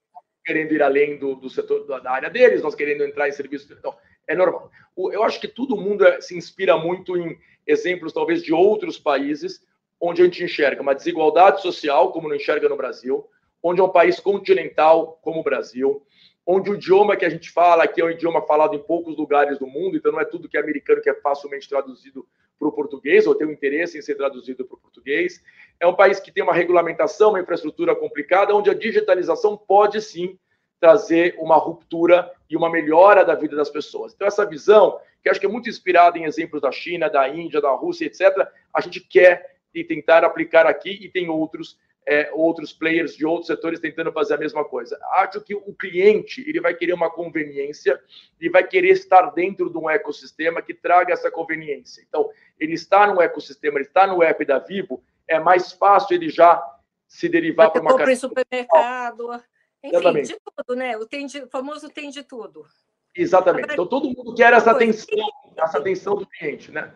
Querendo 0.45 0.73
ir 0.73 0.83
além 0.83 1.19
do, 1.19 1.37
do 1.37 1.49
setor 1.49 1.87
da 1.87 2.11
área 2.11 2.29
deles, 2.29 2.63
nós 2.63 2.75
querendo 2.75 3.05
entrar 3.05 3.29
em 3.29 3.33
serviços. 3.33 3.71
Então, 3.71 3.95
é 4.27 4.35
normal. 4.35 4.69
Eu 4.97 5.23
acho 5.23 5.41
que 5.41 5.47
todo 5.47 5.77
mundo 5.77 6.05
é, 6.05 6.21
se 6.21 6.37
inspira 6.37 6.77
muito 6.77 7.17
em 7.17 7.39
exemplos, 7.65 8.13
talvez, 8.13 8.43
de 8.43 8.53
outros 8.53 8.99
países, 8.99 9.65
onde 10.01 10.21
a 10.21 10.25
gente 10.25 10.43
enxerga 10.43 10.83
uma 10.83 10.95
desigualdade 10.95 11.63
social, 11.63 12.11
como 12.11 12.29
não 12.29 12.35
enxerga 12.35 12.69
no 12.69 12.77
Brasil, 12.77 13.25
onde 13.63 13.81
é 13.81 13.85
um 13.85 13.89
país 13.89 14.19
continental, 14.19 15.21
como 15.23 15.41
o 15.41 15.45
Brasil, 15.45 16.05
onde 16.51 16.71
o 16.71 16.75
idioma 16.75 17.17
que 17.17 17.25
a 17.25 17.29
gente 17.29 17.51
fala 17.51 17.85
aqui 17.85 18.01
é 18.01 18.05
um 18.05 18.11
idioma 18.11 18.43
falado 18.43 18.75
em 18.75 18.79
poucos 18.79 19.17
lugares 19.17 19.59
do 19.59 19.67
mundo, 19.67 19.97
então 19.97 20.11
não 20.11 20.21
é 20.21 20.25
tudo 20.25 20.49
que 20.49 20.57
é 20.57 20.61
americano 20.61 21.01
que 21.01 21.09
é 21.09 21.15
facilmente 21.15 21.69
traduzido 21.69 22.27
para 22.59 22.69
o 22.69 22.73
português, 22.73 23.27
ou 23.27 23.35
tem 23.35 23.47
um 23.47 23.53
interesse 23.53 23.97
em 23.97 24.03
ser 24.03 24.17
traduzido 24.17 24.65
para 24.65 24.75
o 24.75 24.81
português. 24.81 25.41
É 25.79 25.87
um 25.87 25.95
país 25.95 26.19
que 26.19 26.33
tem 26.33 26.43
uma 26.43 26.53
regulamentação, 26.53 27.31
uma 27.31 27.41
infraestrutura 27.41 27.95
complicada, 27.95 28.55
onde 28.55 28.69
a 28.69 28.75
digitalização 28.75 29.57
pode 29.57 30.03
sim 30.03 30.39
trazer 30.81 31.37
uma 31.39 31.57
ruptura 31.57 32.31
e 32.49 32.57
uma 32.57 32.69
melhora 32.69 33.25
da 33.25 33.35
vida 33.35 33.55
das 33.55 33.71
pessoas. 33.71 34.13
Então, 34.13 34.27
essa 34.27 34.45
visão, 34.45 34.99
que 35.23 35.29
acho 35.29 35.39
que 35.39 35.47
é 35.47 35.49
muito 35.49 35.69
inspirada 35.69 36.19
em 36.19 36.25
exemplos 36.25 36.61
da 36.61 36.73
China, 36.73 37.09
da 37.09 37.29
Índia, 37.29 37.61
da 37.61 37.71
Rússia, 37.71 38.07
etc., 38.07 38.49
a 38.75 38.81
gente 38.81 39.01
quer 39.01 39.57
e 39.73 39.85
tentar 39.85 40.25
aplicar 40.25 40.67
aqui 40.67 40.99
e 41.01 41.09
tem 41.09 41.29
outros 41.29 41.79
é, 42.11 42.29
outros 42.35 42.73
players 42.73 43.17
de 43.17 43.25
outros 43.25 43.47
setores 43.47 43.79
tentando 43.79 44.11
fazer 44.11 44.35
a 44.35 44.37
mesma 44.37 44.65
coisa. 44.65 44.99
Acho 45.13 45.41
que 45.41 45.55
o 45.55 45.73
cliente 45.73 46.41
ele 46.45 46.61
vai 46.61 46.75
querer 46.75 46.93
uma 46.93 47.09
conveniência 47.09 48.03
e 48.41 48.49
vai 48.49 48.67
querer 48.67 48.89
estar 48.89 49.31
dentro 49.31 49.71
de 49.71 49.79
um 49.79 49.89
ecossistema 49.89 50.61
que 50.61 50.75
traga 50.75 51.13
essa 51.13 51.31
conveniência. 51.31 52.05
Então, 52.09 52.29
ele 52.59 52.75
está 52.75 53.07
no 53.07 53.23
ecossistema, 53.23 53.79
ele 53.79 53.87
está 53.87 54.09
no 54.09 54.25
app 54.25 54.45
da 54.45 54.59
Vivo, 54.59 55.05
é 55.29 55.39
mais 55.39 55.71
fácil 55.71 56.17
ele 56.17 56.29
já 56.29 56.61
se 57.07 57.29
derivar 57.29 57.71
para 57.71 57.81
uma 57.81 57.93
compra 57.93 58.13
em 58.13 58.17
supermercado, 58.17 59.33
enfim, 59.81 59.97
Exatamente. 59.97 60.29
de 60.33 60.39
tudo, 60.45 60.77
né? 60.77 60.97
O, 60.97 61.07
tem 61.07 61.27
de, 61.27 61.43
o 61.45 61.49
famoso 61.49 61.89
tem 61.89 62.11
de 62.11 62.25
tudo. 62.25 62.67
Exatamente. 63.15 63.73
Então 63.73 63.87
todo 63.87 64.09
mundo 64.09 64.35
quer 64.35 64.53
essa 64.53 64.73
atenção, 64.73 65.29
essa 65.57 65.79
atenção 65.79 66.17
do 66.17 66.27
cliente, 66.27 66.73
né? 66.73 66.93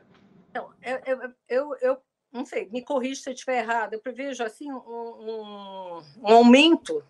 Então, 0.51 0.71
eu, 0.83 1.33
eu, 1.49 1.77
eu 1.81 1.99
não 2.35 2.45
sei, 2.45 2.69
me 2.73 2.83
corrija 2.83 3.23
se 3.23 3.31
eu 3.31 3.33
estiver 3.33 3.61
errado, 3.61 3.95
eu 3.95 4.01
prevejo 4.01 4.43
assim 4.43 4.71
um, 4.71 4.77
um, 4.77 6.03
um 6.21 6.29
aumento 6.29 7.03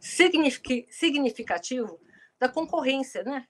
significativo 0.00 1.98
da 2.38 2.48
concorrência, 2.48 3.22
né? 3.22 3.46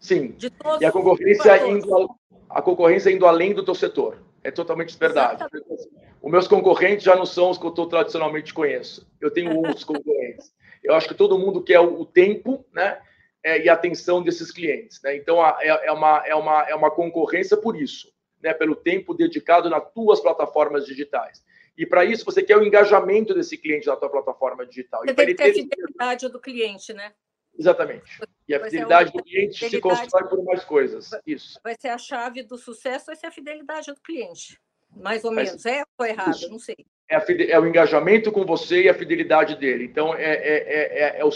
Sim. 0.00 0.34
e 0.80 0.86
a 0.86 0.90
concorrência 0.90 1.68
indo, 1.68 2.18
a 2.48 2.62
concorrência 2.62 3.10
indo 3.10 3.26
além 3.26 3.52
do 3.52 3.62
teu 3.62 3.74
setor. 3.74 4.24
É 4.42 4.50
totalmente 4.50 4.98
verdade. 4.98 5.42
Exatamente. 5.42 5.90
Os 6.22 6.32
meus 6.32 6.48
concorrentes 6.48 7.04
já 7.04 7.14
não 7.14 7.26
são 7.26 7.50
os 7.50 7.58
que 7.58 7.66
eu 7.66 7.86
tradicionalmente 7.86 8.54
conheço. 8.54 9.06
Eu 9.20 9.30
tenho 9.30 9.54
outros 9.60 9.84
concorrentes. 9.84 10.50
Eu 10.82 10.94
acho 10.94 11.08
que 11.08 11.14
todo 11.14 11.38
mundo 11.38 11.62
quer 11.62 11.80
o 11.80 12.06
tempo, 12.06 12.64
né? 12.72 12.98
É, 13.42 13.62
e 13.62 13.68
a 13.68 13.74
atenção 13.74 14.22
desses 14.22 14.50
clientes. 14.50 15.02
Né? 15.02 15.16
Então, 15.16 15.44
é, 15.60 15.86
é, 15.86 15.92
uma, 15.92 16.26
é, 16.26 16.34
uma, 16.34 16.62
é 16.62 16.74
uma 16.74 16.90
concorrência 16.90 17.58
por 17.58 17.76
isso 17.76 18.13
né, 18.44 18.52
pelo 18.52 18.76
tempo 18.76 19.14
dedicado 19.14 19.70
nas 19.70 19.90
tuas 19.92 20.20
plataformas 20.20 20.84
digitais. 20.84 21.42
E 21.76 21.86
para 21.86 22.04
isso 22.04 22.24
você 22.24 22.42
quer 22.42 22.58
o 22.58 22.62
engajamento 22.62 23.34
desse 23.34 23.56
cliente 23.56 23.86
na 23.86 23.96
tua 23.96 24.10
plataforma 24.10 24.66
digital. 24.66 25.00
Você 25.00 25.14
tem 25.14 25.26
que 25.26 25.34
ter 25.34 25.50
a 25.50 25.54
fidelidade 25.54 26.28
do 26.28 26.38
cliente, 26.38 26.92
né? 26.92 27.12
Exatamente. 27.58 28.20
E 28.46 28.54
a 28.54 28.62
fidelidade 28.62 29.12
do 29.12 29.22
cliente 29.22 29.58
fidelidade... 29.58 29.70
se 29.70 29.80
constrói 29.80 30.28
por 30.28 30.44
mais 30.44 30.62
coisas. 30.62 31.10
Isso. 31.26 31.58
Vai 31.64 31.74
ser 31.80 31.88
a 31.88 31.98
chave 31.98 32.42
do 32.42 32.58
sucesso, 32.58 33.06
vai 33.06 33.16
ser 33.16 33.28
a 33.28 33.32
fidelidade 33.32 33.92
do 33.92 34.00
cliente. 34.00 34.60
Mais 34.94 35.24
ou 35.24 35.32
menos. 35.32 35.64
É 35.64 35.82
ou 35.98 36.06
errado? 36.06 36.30
Isso. 36.30 36.50
Não 36.50 36.58
sei. 36.58 36.76
É, 37.08 37.18
fide... 37.20 37.50
é, 37.50 37.58
o 37.58 37.66
engajamento 37.66 38.30
com 38.30 38.44
você 38.44 38.82
e 38.82 38.88
a 38.88 38.94
fidelidade 38.94 39.56
dele. 39.56 39.84
Então, 39.84 40.14
é, 40.14 40.34
é, 40.34 40.56
é, 40.56 41.16
é, 41.16 41.20
é, 41.20 41.24
o... 41.24 41.30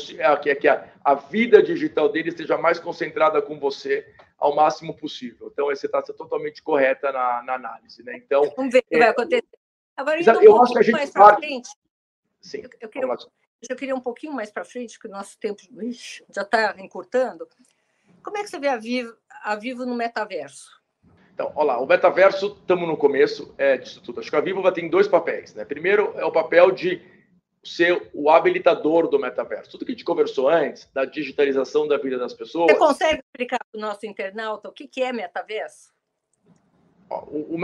é 0.47 0.55
que 0.55 0.69
a, 0.69 0.93
a 1.05 1.15
vida 1.15 1.63
digital 1.63 2.09
dele 2.11 2.29
esteja 2.29 2.59
mais 2.59 2.79
concentrada 2.79 3.41
com 3.41 3.59
você 3.59 4.07
ao 4.39 4.55
máximo 4.55 4.95
possível. 4.97 5.51
Então, 5.53 5.67
você 5.67 5.87
está 5.87 6.01
totalmente 6.01 6.63
correta 6.63 7.11
na, 7.11 7.43
na, 7.43 7.55
análise. 7.55 8.03
Né? 8.03 8.17
Então, 8.17 8.43
Vamos 8.57 8.73
ver 8.73 8.79
o 8.79 8.83
que 8.85 8.97
é, 8.97 8.99
vai 8.99 9.09
acontecer. 9.09 9.45
Agora, 9.97 10.21
indo 10.21 10.39
um 10.39 10.43
eu 10.43 10.63
acho 10.63 10.73
que 10.73 10.79
a 10.79 10.83
gente 10.83 10.93
mais 10.93 11.11
para 11.11 11.37
frente. 11.37 11.69
Sim, 12.41 12.59
eu, 12.59 12.71
eu, 12.81 12.89
queria, 12.89 13.17
eu 13.69 13.77
queria 13.77 13.95
um 13.97 14.01
pouquinho 14.01 14.33
mais 14.33 14.51
para 14.51 14.65
frente, 14.65 14.99
que 14.99 15.09
o 15.09 15.11
nosso 15.11 15.37
tempo 15.41 15.61
ixi, 15.83 16.25
já 16.33 16.43
está 16.43 16.77
encurtando. 16.79 17.49
Como 18.23 18.39
é 18.39 18.43
que 18.45 18.49
você 18.49 18.61
vê 18.61 18.69
a 18.69 18.77
Vivo, 18.77 19.17
a 19.43 19.57
Vivo 19.57 19.85
no 19.85 19.97
metaverso? 19.97 20.79
Então, 21.35 21.53
olha 21.55 21.67
lá, 21.67 21.81
o 21.81 21.87
metaverso, 21.87 22.57
estamos 22.61 22.89
no 22.89 22.97
começo 22.97 23.55
é, 23.59 23.77
disso 23.77 24.01
tudo. 24.03 24.21
Acho 24.21 24.31
que 24.31 24.37
a 24.37 24.41
Vivo 24.41 24.63
vai 24.63 24.73
ter 24.73 24.89
dois 24.89 25.09
papéis. 25.09 25.55
Né? 25.55 25.65
Primeiro, 25.65 26.13
é 26.17 26.25
o 26.25 26.33
papel 26.33 26.71
de 26.71 27.01
ser 27.69 28.11
o 28.13 28.31
habilitador 28.31 29.09
do 29.09 29.19
metaverso. 29.19 29.71
Tudo 29.71 29.85
que 29.85 29.93
a 29.93 29.95
gente 29.95 30.05
conversou 30.05 30.49
antes, 30.49 30.89
da 30.93 31.05
digitalização 31.05 31.87
da 31.87 31.97
vida 31.97 32.19
das 32.19 32.35
pessoas. 32.35 32.71
Você 32.71 32.79
consegue 32.79 33.21
explicar 33.21 33.59
para 33.71 33.79
o 33.79 33.81
nosso 33.81 34.07
internauta 34.07 34.69
o 34.69 34.73
que, 34.73 34.87
que 34.87 35.03
é 35.03 35.13
metaverso? 35.13 35.93
O, 37.11 37.15
o, 37.15 37.55
o, 37.55 37.57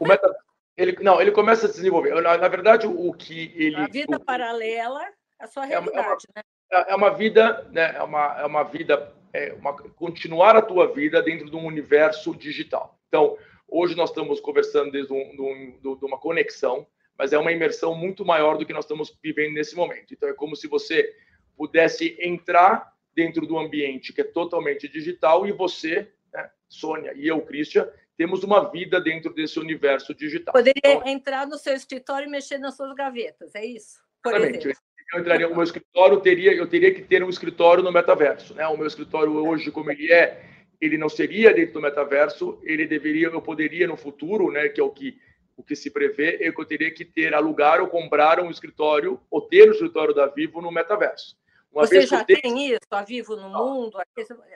o 0.00 0.08
meta, 0.08 0.36
ele, 0.76 0.96
não, 1.02 1.20
ele 1.20 1.32
começa 1.32 1.66
a 1.66 1.68
se 1.68 1.74
desenvolver. 1.74 2.14
Na, 2.22 2.38
na 2.38 2.48
verdade, 2.48 2.86
o, 2.86 3.12
que 3.12 3.52
ele. 3.56 3.76
A 3.76 3.88
vida 3.88 4.20
paralela 4.20 5.04
à 5.38 5.46
sua 5.46 5.64
realidade, 5.64 5.98
é 5.98 6.00
uma, 6.00 6.16
né? 6.36 6.42
É, 6.70 6.92
é 6.92 6.94
uma 6.94 7.10
vida, 7.10 7.68
né? 7.72 7.96
É 7.96 8.02
uma, 8.02 8.40
é 8.40 8.46
uma 8.46 8.62
vida, 8.62 9.12
é 9.32 9.52
uma, 9.54 9.72
continuar 9.74 10.56
a 10.56 10.62
tua 10.62 10.86
vida 10.92 11.20
dentro 11.20 11.50
de 11.50 11.56
um 11.56 11.66
universo 11.66 12.34
digital. 12.34 12.96
Então, 13.08 13.36
hoje 13.66 13.96
nós 13.96 14.10
estamos 14.10 14.40
conversando 14.40 14.92
desde 14.92 15.12
um, 15.12 15.76
de, 15.82 15.98
de 15.98 16.04
uma 16.04 16.18
conexão 16.18 16.86
mas 17.18 17.32
é 17.32 17.38
uma 17.38 17.50
imersão 17.50 17.94
muito 17.94 18.24
maior 18.24 18.56
do 18.56 18.64
que 18.64 18.72
nós 18.72 18.84
estamos 18.84 19.18
vivendo 19.20 19.54
nesse 19.54 19.74
momento. 19.74 20.14
Então, 20.14 20.28
é 20.28 20.32
como 20.32 20.54
se 20.54 20.68
você 20.68 21.12
pudesse 21.56 22.16
entrar 22.20 22.94
dentro 23.14 23.44
do 23.44 23.58
ambiente 23.58 24.12
que 24.12 24.20
é 24.20 24.24
totalmente 24.24 24.86
digital 24.86 25.44
e 25.44 25.50
você, 25.50 26.08
né, 26.32 26.48
Sônia 26.68 27.12
e 27.16 27.26
eu, 27.26 27.40
Christian, 27.40 27.88
temos 28.16 28.44
uma 28.44 28.70
vida 28.70 29.00
dentro 29.00 29.34
desse 29.34 29.58
universo 29.58 30.14
digital. 30.14 30.52
Poderia 30.52 30.80
então, 30.84 31.08
entrar 31.08 31.46
no 31.46 31.58
seu 31.58 31.74
escritório 31.74 32.28
e 32.28 32.30
mexer 32.30 32.58
nas 32.58 32.76
suas 32.76 32.94
gavetas, 32.94 33.54
é 33.56 33.66
isso? 33.66 33.98
Exatamente. 34.24 34.68
Eu 35.12 35.20
entraria 35.20 35.48
no 35.48 35.54
meu 35.54 35.64
escritório, 35.64 36.20
teria, 36.20 36.52
eu 36.52 36.68
teria 36.68 36.94
que 36.94 37.02
ter 37.02 37.24
um 37.24 37.30
escritório 37.30 37.82
no 37.82 37.90
metaverso. 37.90 38.54
Né? 38.54 38.66
O 38.68 38.76
meu 38.76 38.86
escritório 38.86 39.32
hoje, 39.32 39.70
como 39.70 39.90
ele 39.90 40.12
é, 40.12 40.44
ele 40.80 40.98
não 40.98 41.08
seria 41.08 41.52
dentro 41.52 41.74
do 41.74 41.80
metaverso, 41.80 42.60
ele 42.62 42.86
deveria, 42.86 43.28
eu 43.28 43.42
poderia 43.42 43.88
no 43.88 43.96
futuro, 43.96 44.52
né, 44.52 44.68
que 44.68 44.80
é 44.80 44.84
o 44.84 44.90
que 44.90 45.18
o 45.58 45.62
que 45.64 45.74
se 45.74 45.90
prevê 45.90 46.38
é 46.40 46.52
que 46.52 46.60
eu 46.60 46.64
teria 46.64 46.90
que 46.90 47.04
ter, 47.04 47.34
alugar 47.34 47.80
ou 47.80 47.88
comprar 47.88 48.40
um 48.40 48.48
escritório, 48.48 49.20
ou 49.28 49.40
ter 49.40 49.66
o 49.66 49.70
um 49.70 49.72
escritório 49.72 50.14
da 50.14 50.26
Vivo 50.26 50.62
no 50.62 50.70
metaverso. 50.70 51.36
Uma 51.72 51.84
Você 51.84 52.06
já 52.06 52.24
tem... 52.24 52.40
tem 52.40 52.70
isso 52.70 52.78
a 52.90 53.02
vivo 53.02 53.36
no 53.36 53.50
mundo? 53.50 53.98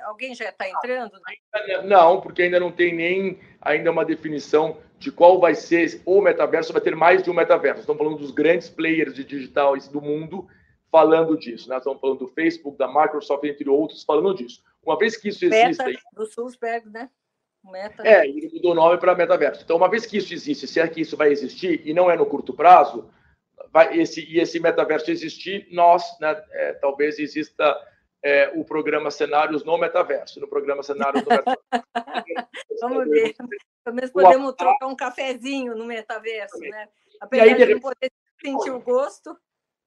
Alguém 0.05 0.35
já 0.35 0.49
está 0.49 0.67
entrando? 0.67 1.13
Não, 1.85 2.21
porque 2.21 2.43
ainda 2.43 2.59
não 2.59 2.73
tem 2.73 2.95
nem 2.95 3.39
ainda 3.61 3.91
uma 3.91 4.05
definição 4.05 4.79
de 4.99 5.13
qual 5.13 5.39
vai 5.39 5.55
ser 5.55 6.01
o 6.07 6.23
metaverso. 6.23 6.73
Vai 6.73 6.81
ter 6.81 6.97
mais 6.97 7.23
de 7.23 7.31
um 7.31 7.35
metaverso. 7.35 7.81
Estamos 7.81 8.03
falando 8.03 8.19
dos 8.19 8.31
grandes 8.31 8.71
players 8.71 9.13
de 9.13 9.25
digital 9.25 9.77
do 9.77 10.01
mundo 10.01 10.49
falando 10.91 11.37
disso. 11.37 11.69
Nós 11.69 11.79
estamos 11.79 12.01
falando 12.01 12.21
do 12.21 12.29
Facebook, 12.29 12.79
da 12.79 12.89
Microsoft, 12.89 13.45
entre 13.45 13.69
outros, 13.69 14.05
falando 14.05 14.35
disso. 14.35 14.63
Uma 14.83 14.97
vez 14.97 15.17
que 15.17 15.29
isso 15.29 15.45
existe... 15.45 15.85
Meta, 15.85 16.01
do 16.15 16.27
Sulzberg, 16.27 16.89
né? 16.89 17.11
Meta. 17.65 18.07
É, 18.07 18.27
ele 18.27 18.51
mudou 18.53 18.73
o 18.73 18.75
nome 18.75 18.99
para 18.99 19.15
metaverso. 19.15 19.63
Então, 19.63 19.77
uma 19.77 19.89
vez 19.89 20.05
que 20.05 20.17
isso 20.17 20.35
existe, 20.35 20.67
se 20.67 20.81
é 20.81 20.89
que 20.89 21.01
isso 21.01 21.17
vai 21.17 21.31
existir, 21.31 21.83
e 21.87 21.95
não 21.95 22.11
é 22.11 22.17
no 22.17 22.27
curto 22.27 22.53
prazo, 22.53 23.11
vai 23.73 23.99
esse, 23.99 24.25
e 24.25 24.41
esse 24.41 24.59
metaverso 24.59 25.11
existir, 25.11 25.69
nós, 25.71 26.03
né, 26.21 26.43
é, 26.53 26.73
talvez 26.75 27.19
exista 27.19 27.77
é, 28.23 28.51
o 28.55 28.65
programa 28.65 29.11
Cenários 29.11 29.65
no 29.65 29.79
Metaverso, 29.79 30.41
no 30.41 30.49
programa 30.49 30.83
Cenários 30.83 31.25
no 31.25 31.31
Metaverso. 31.31 31.63
Vamos 32.81 33.09
ver. 33.09 33.35
Pelo 33.85 33.97
menos 33.97 34.11
podemos 34.11 34.55
trocar 34.55 34.87
um 34.87 34.97
cafezinho 34.97 35.75
no 35.75 35.85
Metaverso, 35.87 36.59
né? 36.59 36.89
Apesar 37.21 37.45
aí, 37.45 37.55
de 37.55 37.75
não 37.75 37.81
poder 37.81 38.11
sentir 38.41 38.71
o 38.71 38.81
gosto. 38.81 39.37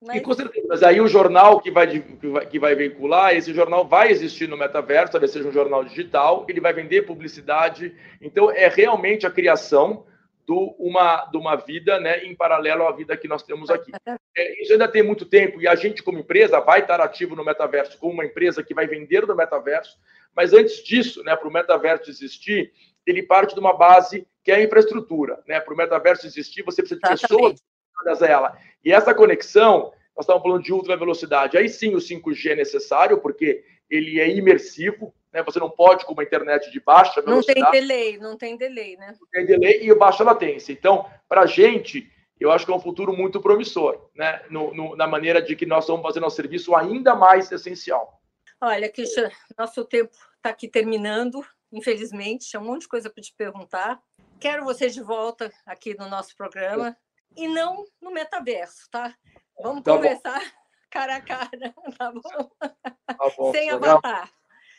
Mas... 0.06 0.18
E 0.18 0.22
com 0.22 0.34
certeza, 0.34 0.68
mas 0.70 0.84
aí 0.84 1.02
o 1.02 1.08
jornal 1.08 1.60
que 1.60 1.72
vai, 1.72 1.88
que 2.00 2.28
vai, 2.28 2.46
que 2.46 2.60
vai 2.60 2.76
veicular, 2.76 3.36
esse 3.36 3.54
jornal 3.54 3.88
vai 3.88 4.12
existir 4.12 4.48
no 4.48 4.58
metaverso, 4.58 5.14
talvez 5.14 5.32
seja 5.32 5.48
um 5.48 5.52
jornal 5.52 5.84
digital, 5.84 6.46
ele 6.48 6.62
vai 6.62 6.74
vender 6.74 7.04
publicidade. 7.04 7.96
Então, 8.22 8.52
é 8.52 8.68
realmente 8.68 9.26
a 9.26 9.32
criação 9.32 10.06
do 10.46 10.76
uma, 10.78 11.26
de 11.26 11.38
uma 11.38 11.56
vida 11.56 12.00
né, 12.00 12.24
em 12.24 12.36
paralelo 12.36 12.88
à 12.88 12.92
vida 12.92 13.18
que 13.18 13.28
nós 13.28 13.42
temos 13.42 13.72
aqui. 13.72 13.92
É, 14.38 14.62
isso 14.62 14.74
ainda 14.74 14.88
tem 14.88 15.02
muito 15.02 15.26
tempo 15.26 15.60
e 15.60 15.68
a 15.68 15.74
gente, 15.74 16.04
como 16.04 16.20
empresa, 16.20 16.60
vai 16.60 16.82
estar 16.82 17.02
ativo 17.02 17.36
no 17.36 17.44
metaverso, 17.44 17.98
como 17.98 18.14
uma 18.14 18.26
empresa 18.26 18.64
que 18.64 18.74
vai 18.74 18.86
vender 18.86 19.26
no 19.26 19.36
metaverso. 19.36 19.98
Mas 20.36 20.54
antes 20.54 20.84
disso, 20.84 21.24
né, 21.24 21.36
para 21.36 21.48
o 21.48 21.52
metaverso 21.52 22.12
existir, 22.12 22.72
ele 23.08 23.24
parte 23.24 23.56
de 23.56 23.60
uma 23.60 23.76
base 23.76 24.28
que 24.44 24.52
é 24.52 24.56
a 24.56 24.64
infraestrutura. 24.64 25.42
Né? 25.48 25.60
Para 25.60 25.74
o 25.74 25.78
metaverso 25.78 26.28
existir, 26.28 26.62
você 26.62 26.84
precisa 26.84 27.02
de 27.02 27.10
pessoas 27.10 27.60
ligadas 28.06 28.22
a 28.22 28.28
ela. 28.28 28.58
E 28.84 28.92
essa 28.92 29.14
conexão, 29.14 29.92
nós 30.16 30.24
estamos 30.24 30.44
falando 30.44 30.64
de 30.64 30.72
ultra 30.72 30.96
velocidade. 30.96 31.58
Aí 31.58 31.68
sim 31.68 31.96
o 31.96 31.98
5G 31.98 32.52
é 32.52 32.56
necessário, 32.56 33.20
porque 33.20 33.64
ele 33.90 34.20
é 34.20 34.30
imersivo, 34.30 35.14
né? 35.34 35.44
Você 35.44 35.60
não 35.60 35.70
pode 35.70 36.06
com 36.06 36.14
uma 36.14 36.24
internet 36.24 36.72
de 36.72 36.80
baixa 36.80 37.22
velocidade. 37.22 37.60
Não 37.60 37.72
tem 37.72 37.82
delay, 37.82 38.18
não 38.18 38.38
tem 38.38 38.58
delay, 38.58 38.98
né? 38.98 39.16
Não 39.20 39.28
tem 39.28 39.46
delay 39.46 39.88
e 39.88 39.94
baixa 39.96 40.24
latência. 40.24 40.72
Então, 40.72 41.10
para 41.28 41.42
a 41.42 41.46
gente, 41.46 42.10
eu 42.40 42.52
acho 42.52 42.66
que 42.66 42.72
é 42.72 42.76
um 42.76 42.80
futuro 42.80 43.14
muito 43.14 43.42
promissor, 43.42 44.10
né? 44.16 44.42
No, 44.50 44.74
no, 44.74 44.96
na 44.96 45.08
maneira 45.08 45.42
de 45.42 45.56
que 45.56 45.66
nós 45.66 45.84
estamos 45.84 46.02
fazendo 46.02 46.24
nosso 46.24 46.36
serviço 46.36 46.76
ainda 46.76 47.16
mais 47.16 47.52
essencial. 47.52 48.22
Olha, 48.62 48.90
Christian, 48.90 49.30
nosso 49.58 49.84
tempo 49.84 50.16
está 50.38 50.50
aqui 50.50 50.68
terminando, 50.68 51.46
infelizmente. 51.72 52.48
Tinha 52.48 52.62
um 52.62 52.66
monte 52.66 52.82
de 52.82 52.88
coisa 52.88 53.10
para 53.10 53.22
te 53.22 53.34
perguntar. 53.38 54.00
Quero 54.40 54.64
você 54.64 54.90
de 54.90 55.02
volta 55.02 55.52
aqui 55.66 55.96
no 55.98 56.10
nosso 56.10 56.36
programa 56.36 56.96
e 57.36 57.48
não 57.48 57.86
no 58.02 58.12
metaverso, 58.12 58.90
tá? 58.92 59.14
Vamos 59.62 59.84
tá 59.84 59.94
conversar 59.94 60.40
bom. 60.40 60.46
cara 60.90 61.16
a 61.16 61.22
cara, 61.22 61.50
tá 61.98 62.12
bom? 62.12 62.50
Tá 62.60 63.32
bom 63.38 63.52
Sem 63.52 63.70
avatar. 63.70 64.30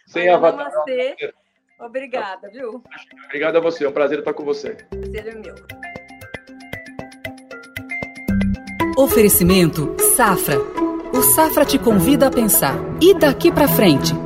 Sem 0.06 0.28
avatar. 0.28 0.72
Obrigada, 1.78 2.48
viu? 2.50 2.82
Obrigado 3.26 3.56
a 3.56 3.60
você, 3.60 3.84
é 3.84 3.88
um 3.88 3.92
prazer 3.92 4.20
estar 4.20 4.32
com 4.32 4.44
você. 4.44 4.74
Prazer 4.90 5.26
é 5.28 5.34
meu. 5.34 5.54
Oferecimento 8.96 9.94
Safra. 10.16 10.56
O 11.12 11.20
Safra 11.20 11.66
te 11.66 11.78
convida 11.78 12.28
a 12.28 12.30
pensar. 12.30 12.76
E 13.00 13.12
daqui 13.12 13.52
para 13.52 13.68
frente? 13.68 14.25